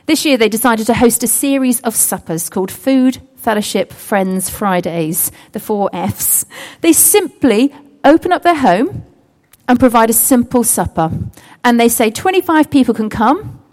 This 0.05 0.23
year, 0.23 0.37
they 0.37 0.49
decided 0.49 0.85
to 0.85 0.93
host 0.93 1.23
a 1.23 1.27
series 1.27 1.81
of 1.81 1.95
suppers 1.95 2.47
called 2.47 2.69
Food, 2.69 3.19
Fellowship, 3.37 3.91
Friends 3.91 4.51
Fridays, 4.51 5.31
the 5.53 5.59
four 5.59 5.89
F's. 5.91 6.45
They 6.81 6.93
simply 6.93 7.73
open 8.03 8.31
up 8.31 8.43
their 8.43 8.55
home 8.55 9.03
and 9.67 9.79
provide 9.79 10.11
a 10.11 10.13
simple 10.13 10.63
supper. 10.63 11.09
And 11.63 11.79
they 11.79 11.89
say 11.89 12.11
25 12.11 12.69
people 12.69 12.93
can 12.93 13.09
come. 13.09 13.63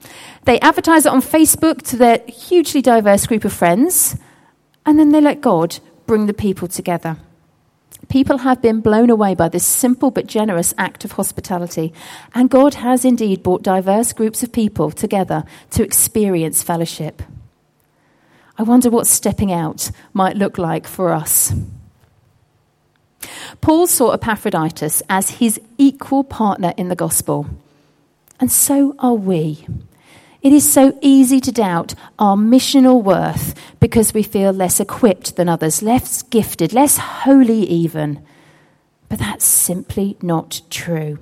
They 0.44 0.58
advertise 0.60 1.04
it 1.04 1.12
on 1.12 1.20
Facebook 1.20 1.82
to 1.88 1.96
their 1.98 2.22
hugely 2.26 2.80
diverse 2.80 3.26
group 3.26 3.44
of 3.44 3.52
friends 3.52 4.16
and 4.88 4.98
then 4.98 5.10
they 5.10 5.20
let 5.20 5.42
God 5.42 5.80
bring 6.06 6.24
the 6.24 6.32
people 6.32 6.66
together. 6.66 7.18
People 8.08 8.38
have 8.38 8.62
been 8.62 8.80
blown 8.80 9.10
away 9.10 9.34
by 9.34 9.50
this 9.50 9.66
simple 9.66 10.10
but 10.10 10.26
generous 10.26 10.72
act 10.78 11.04
of 11.04 11.12
hospitality, 11.12 11.92
and 12.34 12.48
God 12.48 12.72
has 12.72 13.04
indeed 13.04 13.42
brought 13.42 13.62
diverse 13.62 14.14
groups 14.14 14.42
of 14.42 14.50
people 14.50 14.90
together 14.90 15.44
to 15.72 15.82
experience 15.82 16.62
fellowship. 16.62 17.20
I 18.56 18.62
wonder 18.62 18.88
what 18.88 19.06
stepping 19.06 19.52
out 19.52 19.90
might 20.14 20.38
look 20.38 20.56
like 20.56 20.86
for 20.86 21.12
us. 21.12 21.52
Paul 23.60 23.86
saw 23.86 24.12
Epaphroditus 24.12 25.02
as 25.10 25.32
his 25.32 25.60
equal 25.76 26.24
partner 26.24 26.72
in 26.78 26.88
the 26.88 26.96
gospel, 26.96 27.46
and 28.40 28.50
so 28.50 28.94
are 29.00 29.12
we. 29.12 29.66
It 30.40 30.52
is 30.52 30.70
so 30.70 30.96
easy 31.02 31.40
to 31.40 31.52
doubt 31.52 31.94
our 32.18 32.36
missional 32.36 33.02
worth 33.02 33.54
because 33.80 34.14
we 34.14 34.22
feel 34.22 34.52
less 34.52 34.78
equipped 34.78 35.36
than 35.36 35.48
others, 35.48 35.82
less 35.82 36.22
gifted, 36.22 36.72
less 36.72 36.96
holy, 36.96 37.64
even. 37.64 38.24
But 39.08 39.18
that's 39.18 39.44
simply 39.44 40.16
not 40.22 40.60
true. 40.70 41.18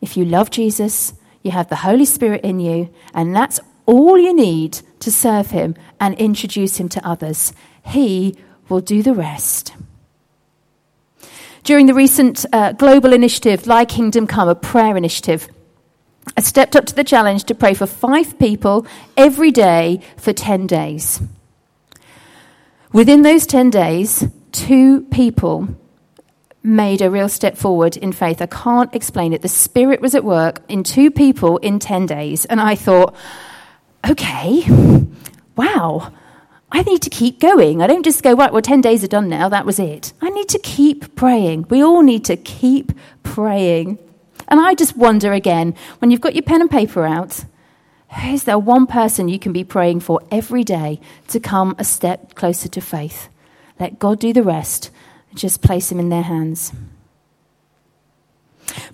If 0.00 0.16
you 0.16 0.24
love 0.24 0.50
Jesus, 0.50 1.14
you 1.42 1.52
have 1.52 1.68
the 1.68 1.76
Holy 1.76 2.04
Spirit 2.04 2.42
in 2.42 2.58
you, 2.58 2.92
and 3.14 3.34
that's 3.34 3.60
all 3.86 4.18
you 4.18 4.34
need 4.34 4.80
to 5.00 5.12
serve 5.12 5.50
Him 5.50 5.76
and 6.00 6.14
introduce 6.16 6.78
Him 6.78 6.88
to 6.90 7.06
others. 7.06 7.52
He 7.86 8.36
will 8.68 8.80
do 8.80 9.02
the 9.02 9.14
rest. 9.14 9.74
During 11.62 11.86
the 11.86 11.94
recent 11.94 12.44
uh, 12.52 12.72
global 12.72 13.12
initiative, 13.12 13.64
Thy 13.64 13.84
Kingdom 13.84 14.26
Come, 14.26 14.48
a 14.48 14.54
prayer 14.54 14.96
initiative, 14.96 15.48
I 16.40 16.42
stepped 16.42 16.74
up 16.74 16.86
to 16.86 16.94
the 16.94 17.04
challenge 17.04 17.44
to 17.44 17.54
pray 17.54 17.74
for 17.74 17.84
five 17.84 18.38
people 18.38 18.86
every 19.14 19.50
day 19.50 20.00
for 20.16 20.32
10 20.32 20.66
days. 20.66 21.20
Within 22.94 23.20
those 23.20 23.44
10 23.44 23.68
days, 23.68 24.26
two 24.50 25.02
people 25.10 25.68
made 26.62 27.02
a 27.02 27.10
real 27.10 27.28
step 27.28 27.58
forward 27.58 27.98
in 27.98 28.12
faith. 28.12 28.40
I 28.40 28.46
can't 28.46 28.94
explain 28.94 29.34
it. 29.34 29.42
The 29.42 29.48
Spirit 29.48 30.00
was 30.00 30.14
at 30.14 30.24
work 30.24 30.62
in 30.66 30.82
two 30.82 31.10
people 31.10 31.58
in 31.58 31.78
10 31.78 32.06
days. 32.06 32.46
And 32.46 32.58
I 32.58 32.74
thought, 32.74 33.14
okay, 34.08 34.64
wow, 35.56 36.10
I 36.72 36.82
need 36.84 37.02
to 37.02 37.10
keep 37.10 37.38
going. 37.38 37.82
I 37.82 37.86
don't 37.86 38.02
just 38.02 38.22
go, 38.22 38.32
right, 38.32 38.50
well, 38.50 38.62
10 38.62 38.80
days 38.80 39.04
are 39.04 39.08
done 39.08 39.28
now. 39.28 39.50
That 39.50 39.66
was 39.66 39.78
it. 39.78 40.14
I 40.22 40.30
need 40.30 40.48
to 40.48 40.58
keep 40.58 41.14
praying. 41.16 41.66
We 41.68 41.84
all 41.84 42.00
need 42.00 42.24
to 42.24 42.38
keep 42.38 42.92
praying. 43.22 43.98
And 44.50 44.60
I 44.60 44.74
just 44.74 44.96
wonder 44.96 45.32
again, 45.32 45.74
when 46.00 46.10
you've 46.10 46.20
got 46.20 46.34
your 46.34 46.42
pen 46.42 46.60
and 46.60 46.70
paper 46.70 47.06
out, 47.06 47.44
is 48.24 48.44
there 48.44 48.58
one 48.58 48.86
person 48.86 49.28
you 49.28 49.38
can 49.38 49.52
be 49.52 49.62
praying 49.62 50.00
for 50.00 50.20
every 50.30 50.64
day 50.64 51.00
to 51.28 51.38
come 51.38 51.76
a 51.78 51.84
step 51.84 52.34
closer 52.34 52.68
to 52.68 52.80
faith? 52.80 53.28
Let 53.78 53.98
God 53.98 54.18
do 54.18 54.32
the 54.32 54.42
rest 54.42 54.90
just 55.34 55.62
place 55.62 55.90
him 55.90 56.00
in 56.00 56.08
their 56.08 56.22
hands. 56.22 56.72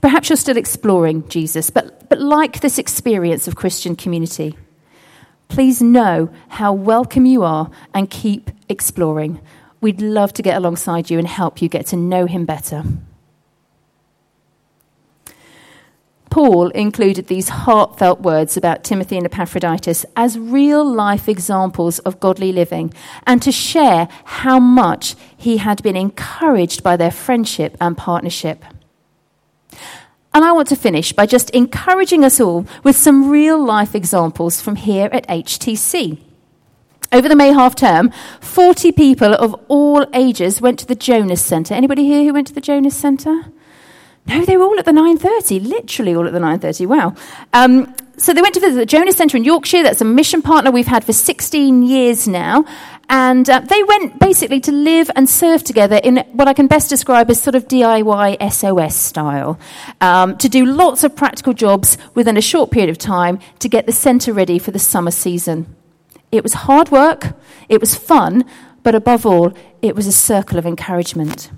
Perhaps 0.00 0.28
you're 0.28 0.36
still 0.36 0.56
exploring 0.56 1.28
Jesus, 1.28 1.70
but, 1.70 2.08
but 2.08 2.20
like 2.20 2.60
this 2.60 2.78
experience 2.78 3.46
of 3.48 3.56
Christian 3.56 3.96
community, 3.96 4.56
please 5.48 5.82
know 5.82 6.30
how 6.48 6.72
welcome 6.72 7.26
you 7.26 7.42
are 7.42 7.70
and 7.94 8.10
keep 8.10 8.50
exploring. 8.68 9.40
We'd 9.80 10.00
love 10.00 10.32
to 10.34 10.42
get 10.42 10.56
alongside 10.56 11.10
you 11.10 11.18
and 11.18 11.28
help 11.28 11.60
you 11.60 11.68
get 11.68 11.86
to 11.86 11.96
know 11.96 12.26
him 12.26 12.44
better. 12.44 12.84
Paul 16.36 16.68
included 16.72 17.28
these 17.28 17.48
heartfelt 17.48 18.20
words 18.20 18.58
about 18.58 18.84
Timothy 18.84 19.16
and 19.16 19.24
Epaphroditus 19.24 20.04
as 20.14 20.38
real 20.38 20.84
life 20.84 21.30
examples 21.30 21.98
of 22.00 22.20
godly 22.20 22.52
living 22.52 22.92
and 23.26 23.40
to 23.40 23.50
share 23.50 24.06
how 24.24 24.60
much 24.60 25.14
he 25.34 25.56
had 25.56 25.82
been 25.82 25.96
encouraged 25.96 26.82
by 26.82 26.94
their 26.94 27.10
friendship 27.10 27.74
and 27.80 27.96
partnership. 27.96 28.66
And 30.34 30.44
I 30.44 30.52
want 30.52 30.68
to 30.68 30.76
finish 30.76 31.14
by 31.14 31.24
just 31.24 31.48
encouraging 31.54 32.22
us 32.22 32.38
all 32.38 32.66
with 32.82 32.96
some 32.96 33.30
real 33.30 33.58
life 33.58 33.94
examples 33.94 34.60
from 34.60 34.76
here 34.76 35.08
at 35.12 35.26
HTC. 35.28 36.18
Over 37.12 37.30
the 37.30 37.34
May 37.34 37.54
half 37.54 37.74
term, 37.74 38.12
40 38.42 38.92
people 38.92 39.32
of 39.32 39.54
all 39.68 40.04
ages 40.12 40.60
went 40.60 40.78
to 40.80 40.86
the 40.86 40.94
Jonas 40.94 41.42
Centre. 41.42 41.72
Anybody 41.72 42.04
here 42.04 42.24
who 42.24 42.34
went 42.34 42.48
to 42.48 42.54
the 42.54 42.60
Jonas 42.60 42.94
Centre? 42.94 43.46
No, 44.26 44.44
they 44.44 44.56
were 44.56 44.64
all 44.64 44.78
at 44.78 44.84
the 44.84 44.92
9.30, 44.92 45.66
literally 45.66 46.14
all 46.14 46.26
at 46.26 46.32
the 46.32 46.40
9.30. 46.40 46.86
Wow. 46.86 47.14
Um, 47.52 47.94
so 48.18 48.32
they 48.32 48.42
went 48.42 48.54
to 48.54 48.60
visit 48.60 48.78
the 48.78 48.86
Jonas 48.86 49.16
Centre 49.16 49.36
in 49.36 49.44
Yorkshire. 49.44 49.82
That's 49.82 50.00
a 50.00 50.04
mission 50.04 50.42
partner 50.42 50.70
we've 50.70 50.86
had 50.86 51.04
for 51.04 51.12
16 51.12 51.82
years 51.82 52.26
now. 52.26 52.64
And 53.08 53.48
uh, 53.48 53.60
they 53.60 53.82
went 53.84 54.18
basically 54.18 54.58
to 54.60 54.72
live 54.72 55.10
and 55.14 55.28
serve 55.28 55.62
together 55.62 56.00
in 56.02 56.24
what 56.32 56.48
I 56.48 56.54
can 56.54 56.66
best 56.66 56.88
describe 56.90 57.30
as 57.30 57.40
sort 57.40 57.54
of 57.54 57.68
DIY 57.68 58.50
SOS 58.50 58.96
style, 58.96 59.60
um, 60.00 60.36
to 60.38 60.48
do 60.48 60.64
lots 60.64 61.04
of 61.04 61.14
practical 61.14 61.52
jobs 61.52 61.98
within 62.14 62.36
a 62.36 62.40
short 62.40 62.70
period 62.72 62.90
of 62.90 62.98
time 62.98 63.38
to 63.60 63.68
get 63.68 63.86
the 63.86 63.92
centre 63.92 64.32
ready 64.32 64.58
for 64.58 64.72
the 64.72 64.78
summer 64.80 65.12
season. 65.12 65.72
It 66.32 66.42
was 66.42 66.54
hard 66.54 66.90
work, 66.90 67.34
it 67.68 67.80
was 67.80 67.94
fun, 67.94 68.44
but 68.82 68.96
above 68.96 69.24
all, 69.24 69.52
it 69.82 69.94
was 69.94 70.08
a 70.08 70.12
circle 70.12 70.58
of 70.58 70.66
encouragement. 70.66 71.50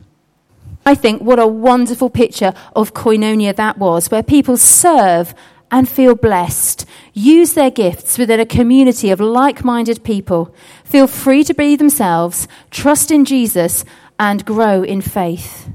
I 0.89 0.95
think 0.95 1.21
what 1.21 1.39
a 1.39 1.47
wonderful 1.47 2.09
picture 2.09 2.55
of 2.75 2.95
koinonia 2.95 3.55
that 3.57 3.77
was, 3.77 4.11
where 4.11 4.23
people 4.23 4.57
serve 4.57 5.35
and 5.71 5.87
feel 5.87 6.15
blessed, 6.15 6.87
use 7.13 7.53
their 7.53 7.71
gifts 7.71 8.17
within 8.17 8.41
a 8.41 8.47
community 8.47 9.11
of 9.11 9.21
like 9.21 9.63
minded 9.63 10.03
people, 10.03 10.55
feel 10.85 11.07
free 11.07 11.45
to 11.45 11.53
be 11.53 11.77
themselves, 11.77 12.49
trust 12.71 13.11
in 13.11 13.27
Jesus, 13.27 13.85
and 14.19 14.47
grow 14.47 14.83
in 14.83 15.03
faith. 15.03 15.69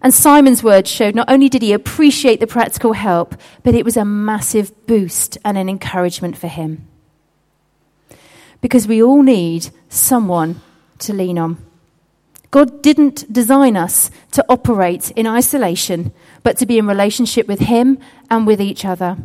And 0.00 0.14
Simon's 0.14 0.62
words 0.62 0.88
showed 0.88 1.16
not 1.16 1.28
only 1.28 1.48
did 1.48 1.62
he 1.62 1.72
appreciate 1.72 2.38
the 2.38 2.46
practical 2.46 2.92
help, 2.92 3.34
but 3.64 3.74
it 3.74 3.84
was 3.84 3.96
a 3.96 4.04
massive 4.04 4.86
boost 4.86 5.38
and 5.44 5.58
an 5.58 5.68
encouragement 5.68 6.36
for 6.36 6.46
him. 6.46 6.86
Because 8.60 8.86
we 8.86 9.02
all 9.02 9.24
need 9.24 9.70
someone 9.88 10.60
to 11.00 11.12
lean 11.12 11.36
on. 11.36 11.65
God 12.56 12.80
didn't 12.80 13.30
design 13.30 13.76
us 13.76 14.10
to 14.30 14.42
operate 14.48 15.10
in 15.10 15.26
isolation, 15.26 16.10
but 16.42 16.56
to 16.56 16.64
be 16.64 16.78
in 16.78 16.86
relationship 16.86 17.46
with 17.46 17.60
Him 17.60 17.98
and 18.30 18.46
with 18.46 18.62
each 18.62 18.82
other. 18.82 19.18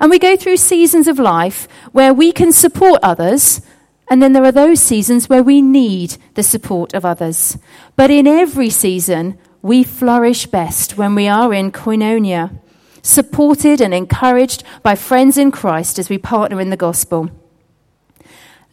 And 0.00 0.08
we 0.08 0.18
go 0.18 0.34
through 0.34 0.56
seasons 0.56 1.06
of 1.06 1.18
life 1.18 1.68
where 1.92 2.14
we 2.14 2.32
can 2.32 2.50
support 2.50 3.00
others, 3.02 3.60
and 4.08 4.22
then 4.22 4.32
there 4.32 4.42
are 4.42 4.50
those 4.50 4.80
seasons 4.80 5.28
where 5.28 5.42
we 5.42 5.60
need 5.60 6.16
the 6.32 6.42
support 6.42 6.94
of 6.94 7.04
others. 7.04 7.58
But 7.94 8.10
in 8.10 8.26
every 8.26 8.70
season, 8.70 9.36
we 9.60 9.84
flourish 9.84 10.46
best 10.46 10.96
when 10.96 11.14
we 11.14 11.28
are 11.28 11.52
in 11.52 11.72
koinonia, 11.72 12.58
supported 13.02 13.82
and 13.82 13.92
encouraged 13.92 14.64
by 14.82 14.94
friends 14.94 15.36
in 15.36 15.50
Christ 15.50 15.98
as 15.98 16.08
we 16.08 16.16
partner 16.16 16.58
in 16.58 16.70
the 16.70 16.78
gospel. 16.78 17.28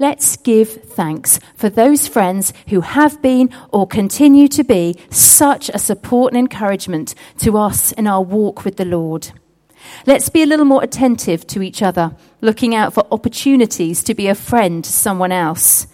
Let's 0.02 0.36
give 0.36 0.68
thanks 0.68 1.40
for 1.56 1.70
those 1.70 2.08
friends 2.08 2.54
who 2.70 2.82
have 2.82 3.22
been 3.22 3.52
or 3.70 3.86
continue 3.86 4.48
to 4.48 4.64
be 4.64 4.98
such 5.12 5.70
a 5.70 5.78
support 5.78 6.34
and 6.34 6.40
encouragement 6.40 7.14
to 7.38 7.56
us 7.56 7.92
in 7.92 8.08
our 8.08 8.24
walk 8.24 8.66
with 8.66 8.78
the 8.78 8.86
Lord. 8.86 9.32
Let's 10.08 10.28
be 10.28 10.42
a 10.42 10.48
little 10.48 10.66
more 10.66 10.82
attentive 10.82 11.46
to 11.46 11.62
each 11.62 11.84
other, 11.84 12.16
looking 12.42 12.74
out 12.74 12.96
for 12.96 13.06
opportunities 13.12 14.04
to 14.06 14.16
be 14.16 14.26
a 14.26 14.34
friend 14.34 14.84
to 14.84 14.92
someone 14.92 15.32
else. 15.32 15.86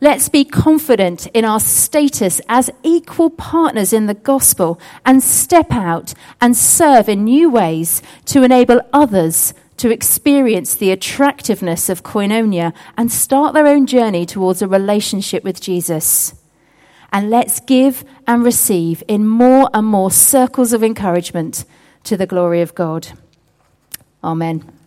Let's 0.00 0.30
be 0.30 0.46
confident 0.46 1.26
in 1.34 1.44
our 1.44 1.60
status 1.60 2.40
as 2.48 2.70
equal 2.82 3.28
partners 3.28 3.92
in 3.92 4.06
the 4.06 4.14
gospel 4.14 4.80
and 5.04 5.22
step 5.22 5.70
out 5.72 6.14
and 6.40 6.56
serve 6.56 7.06
in 7.06 7.24
new 7.24 7.50
ways 7.50 8.00
to 8.24 8.44
enable 8.44 8.80
others 8.94 9.52
to 9.82 9.90
experience 9.90 10.76
the 10.76 10.92
attractiveness 10.92 11.88
of 11.88 12.04
koinonia 12.04 12.72
and 12.96 13.10
start 13.10 13.52
their 13.52 13.66
own 13.66 13.84
journey 13.84 14.24
towards 14.24 14.62
a 14.62 14.68
relationship 14.68 15.42
with 15.42 15.60
Jesus. 15.60 16.36
And 17.12 17.30
let's 17.30 17.58
give 17.58 18.04
and 18.24 18.44
receive 18.44 19.02
in 19.08 19.26
more 19.26 19.68
and 19.74 19.84
more 19.84 20.12
circles 20.12 20.72
of 20.72 20.84
encouragement 20.84 21.64
to 22.04 22.16
the 22.16 22.28
glory 22.28 22.62
of 22.62 22.76
God. 22.76 23.08
Amen. 24.22 24.81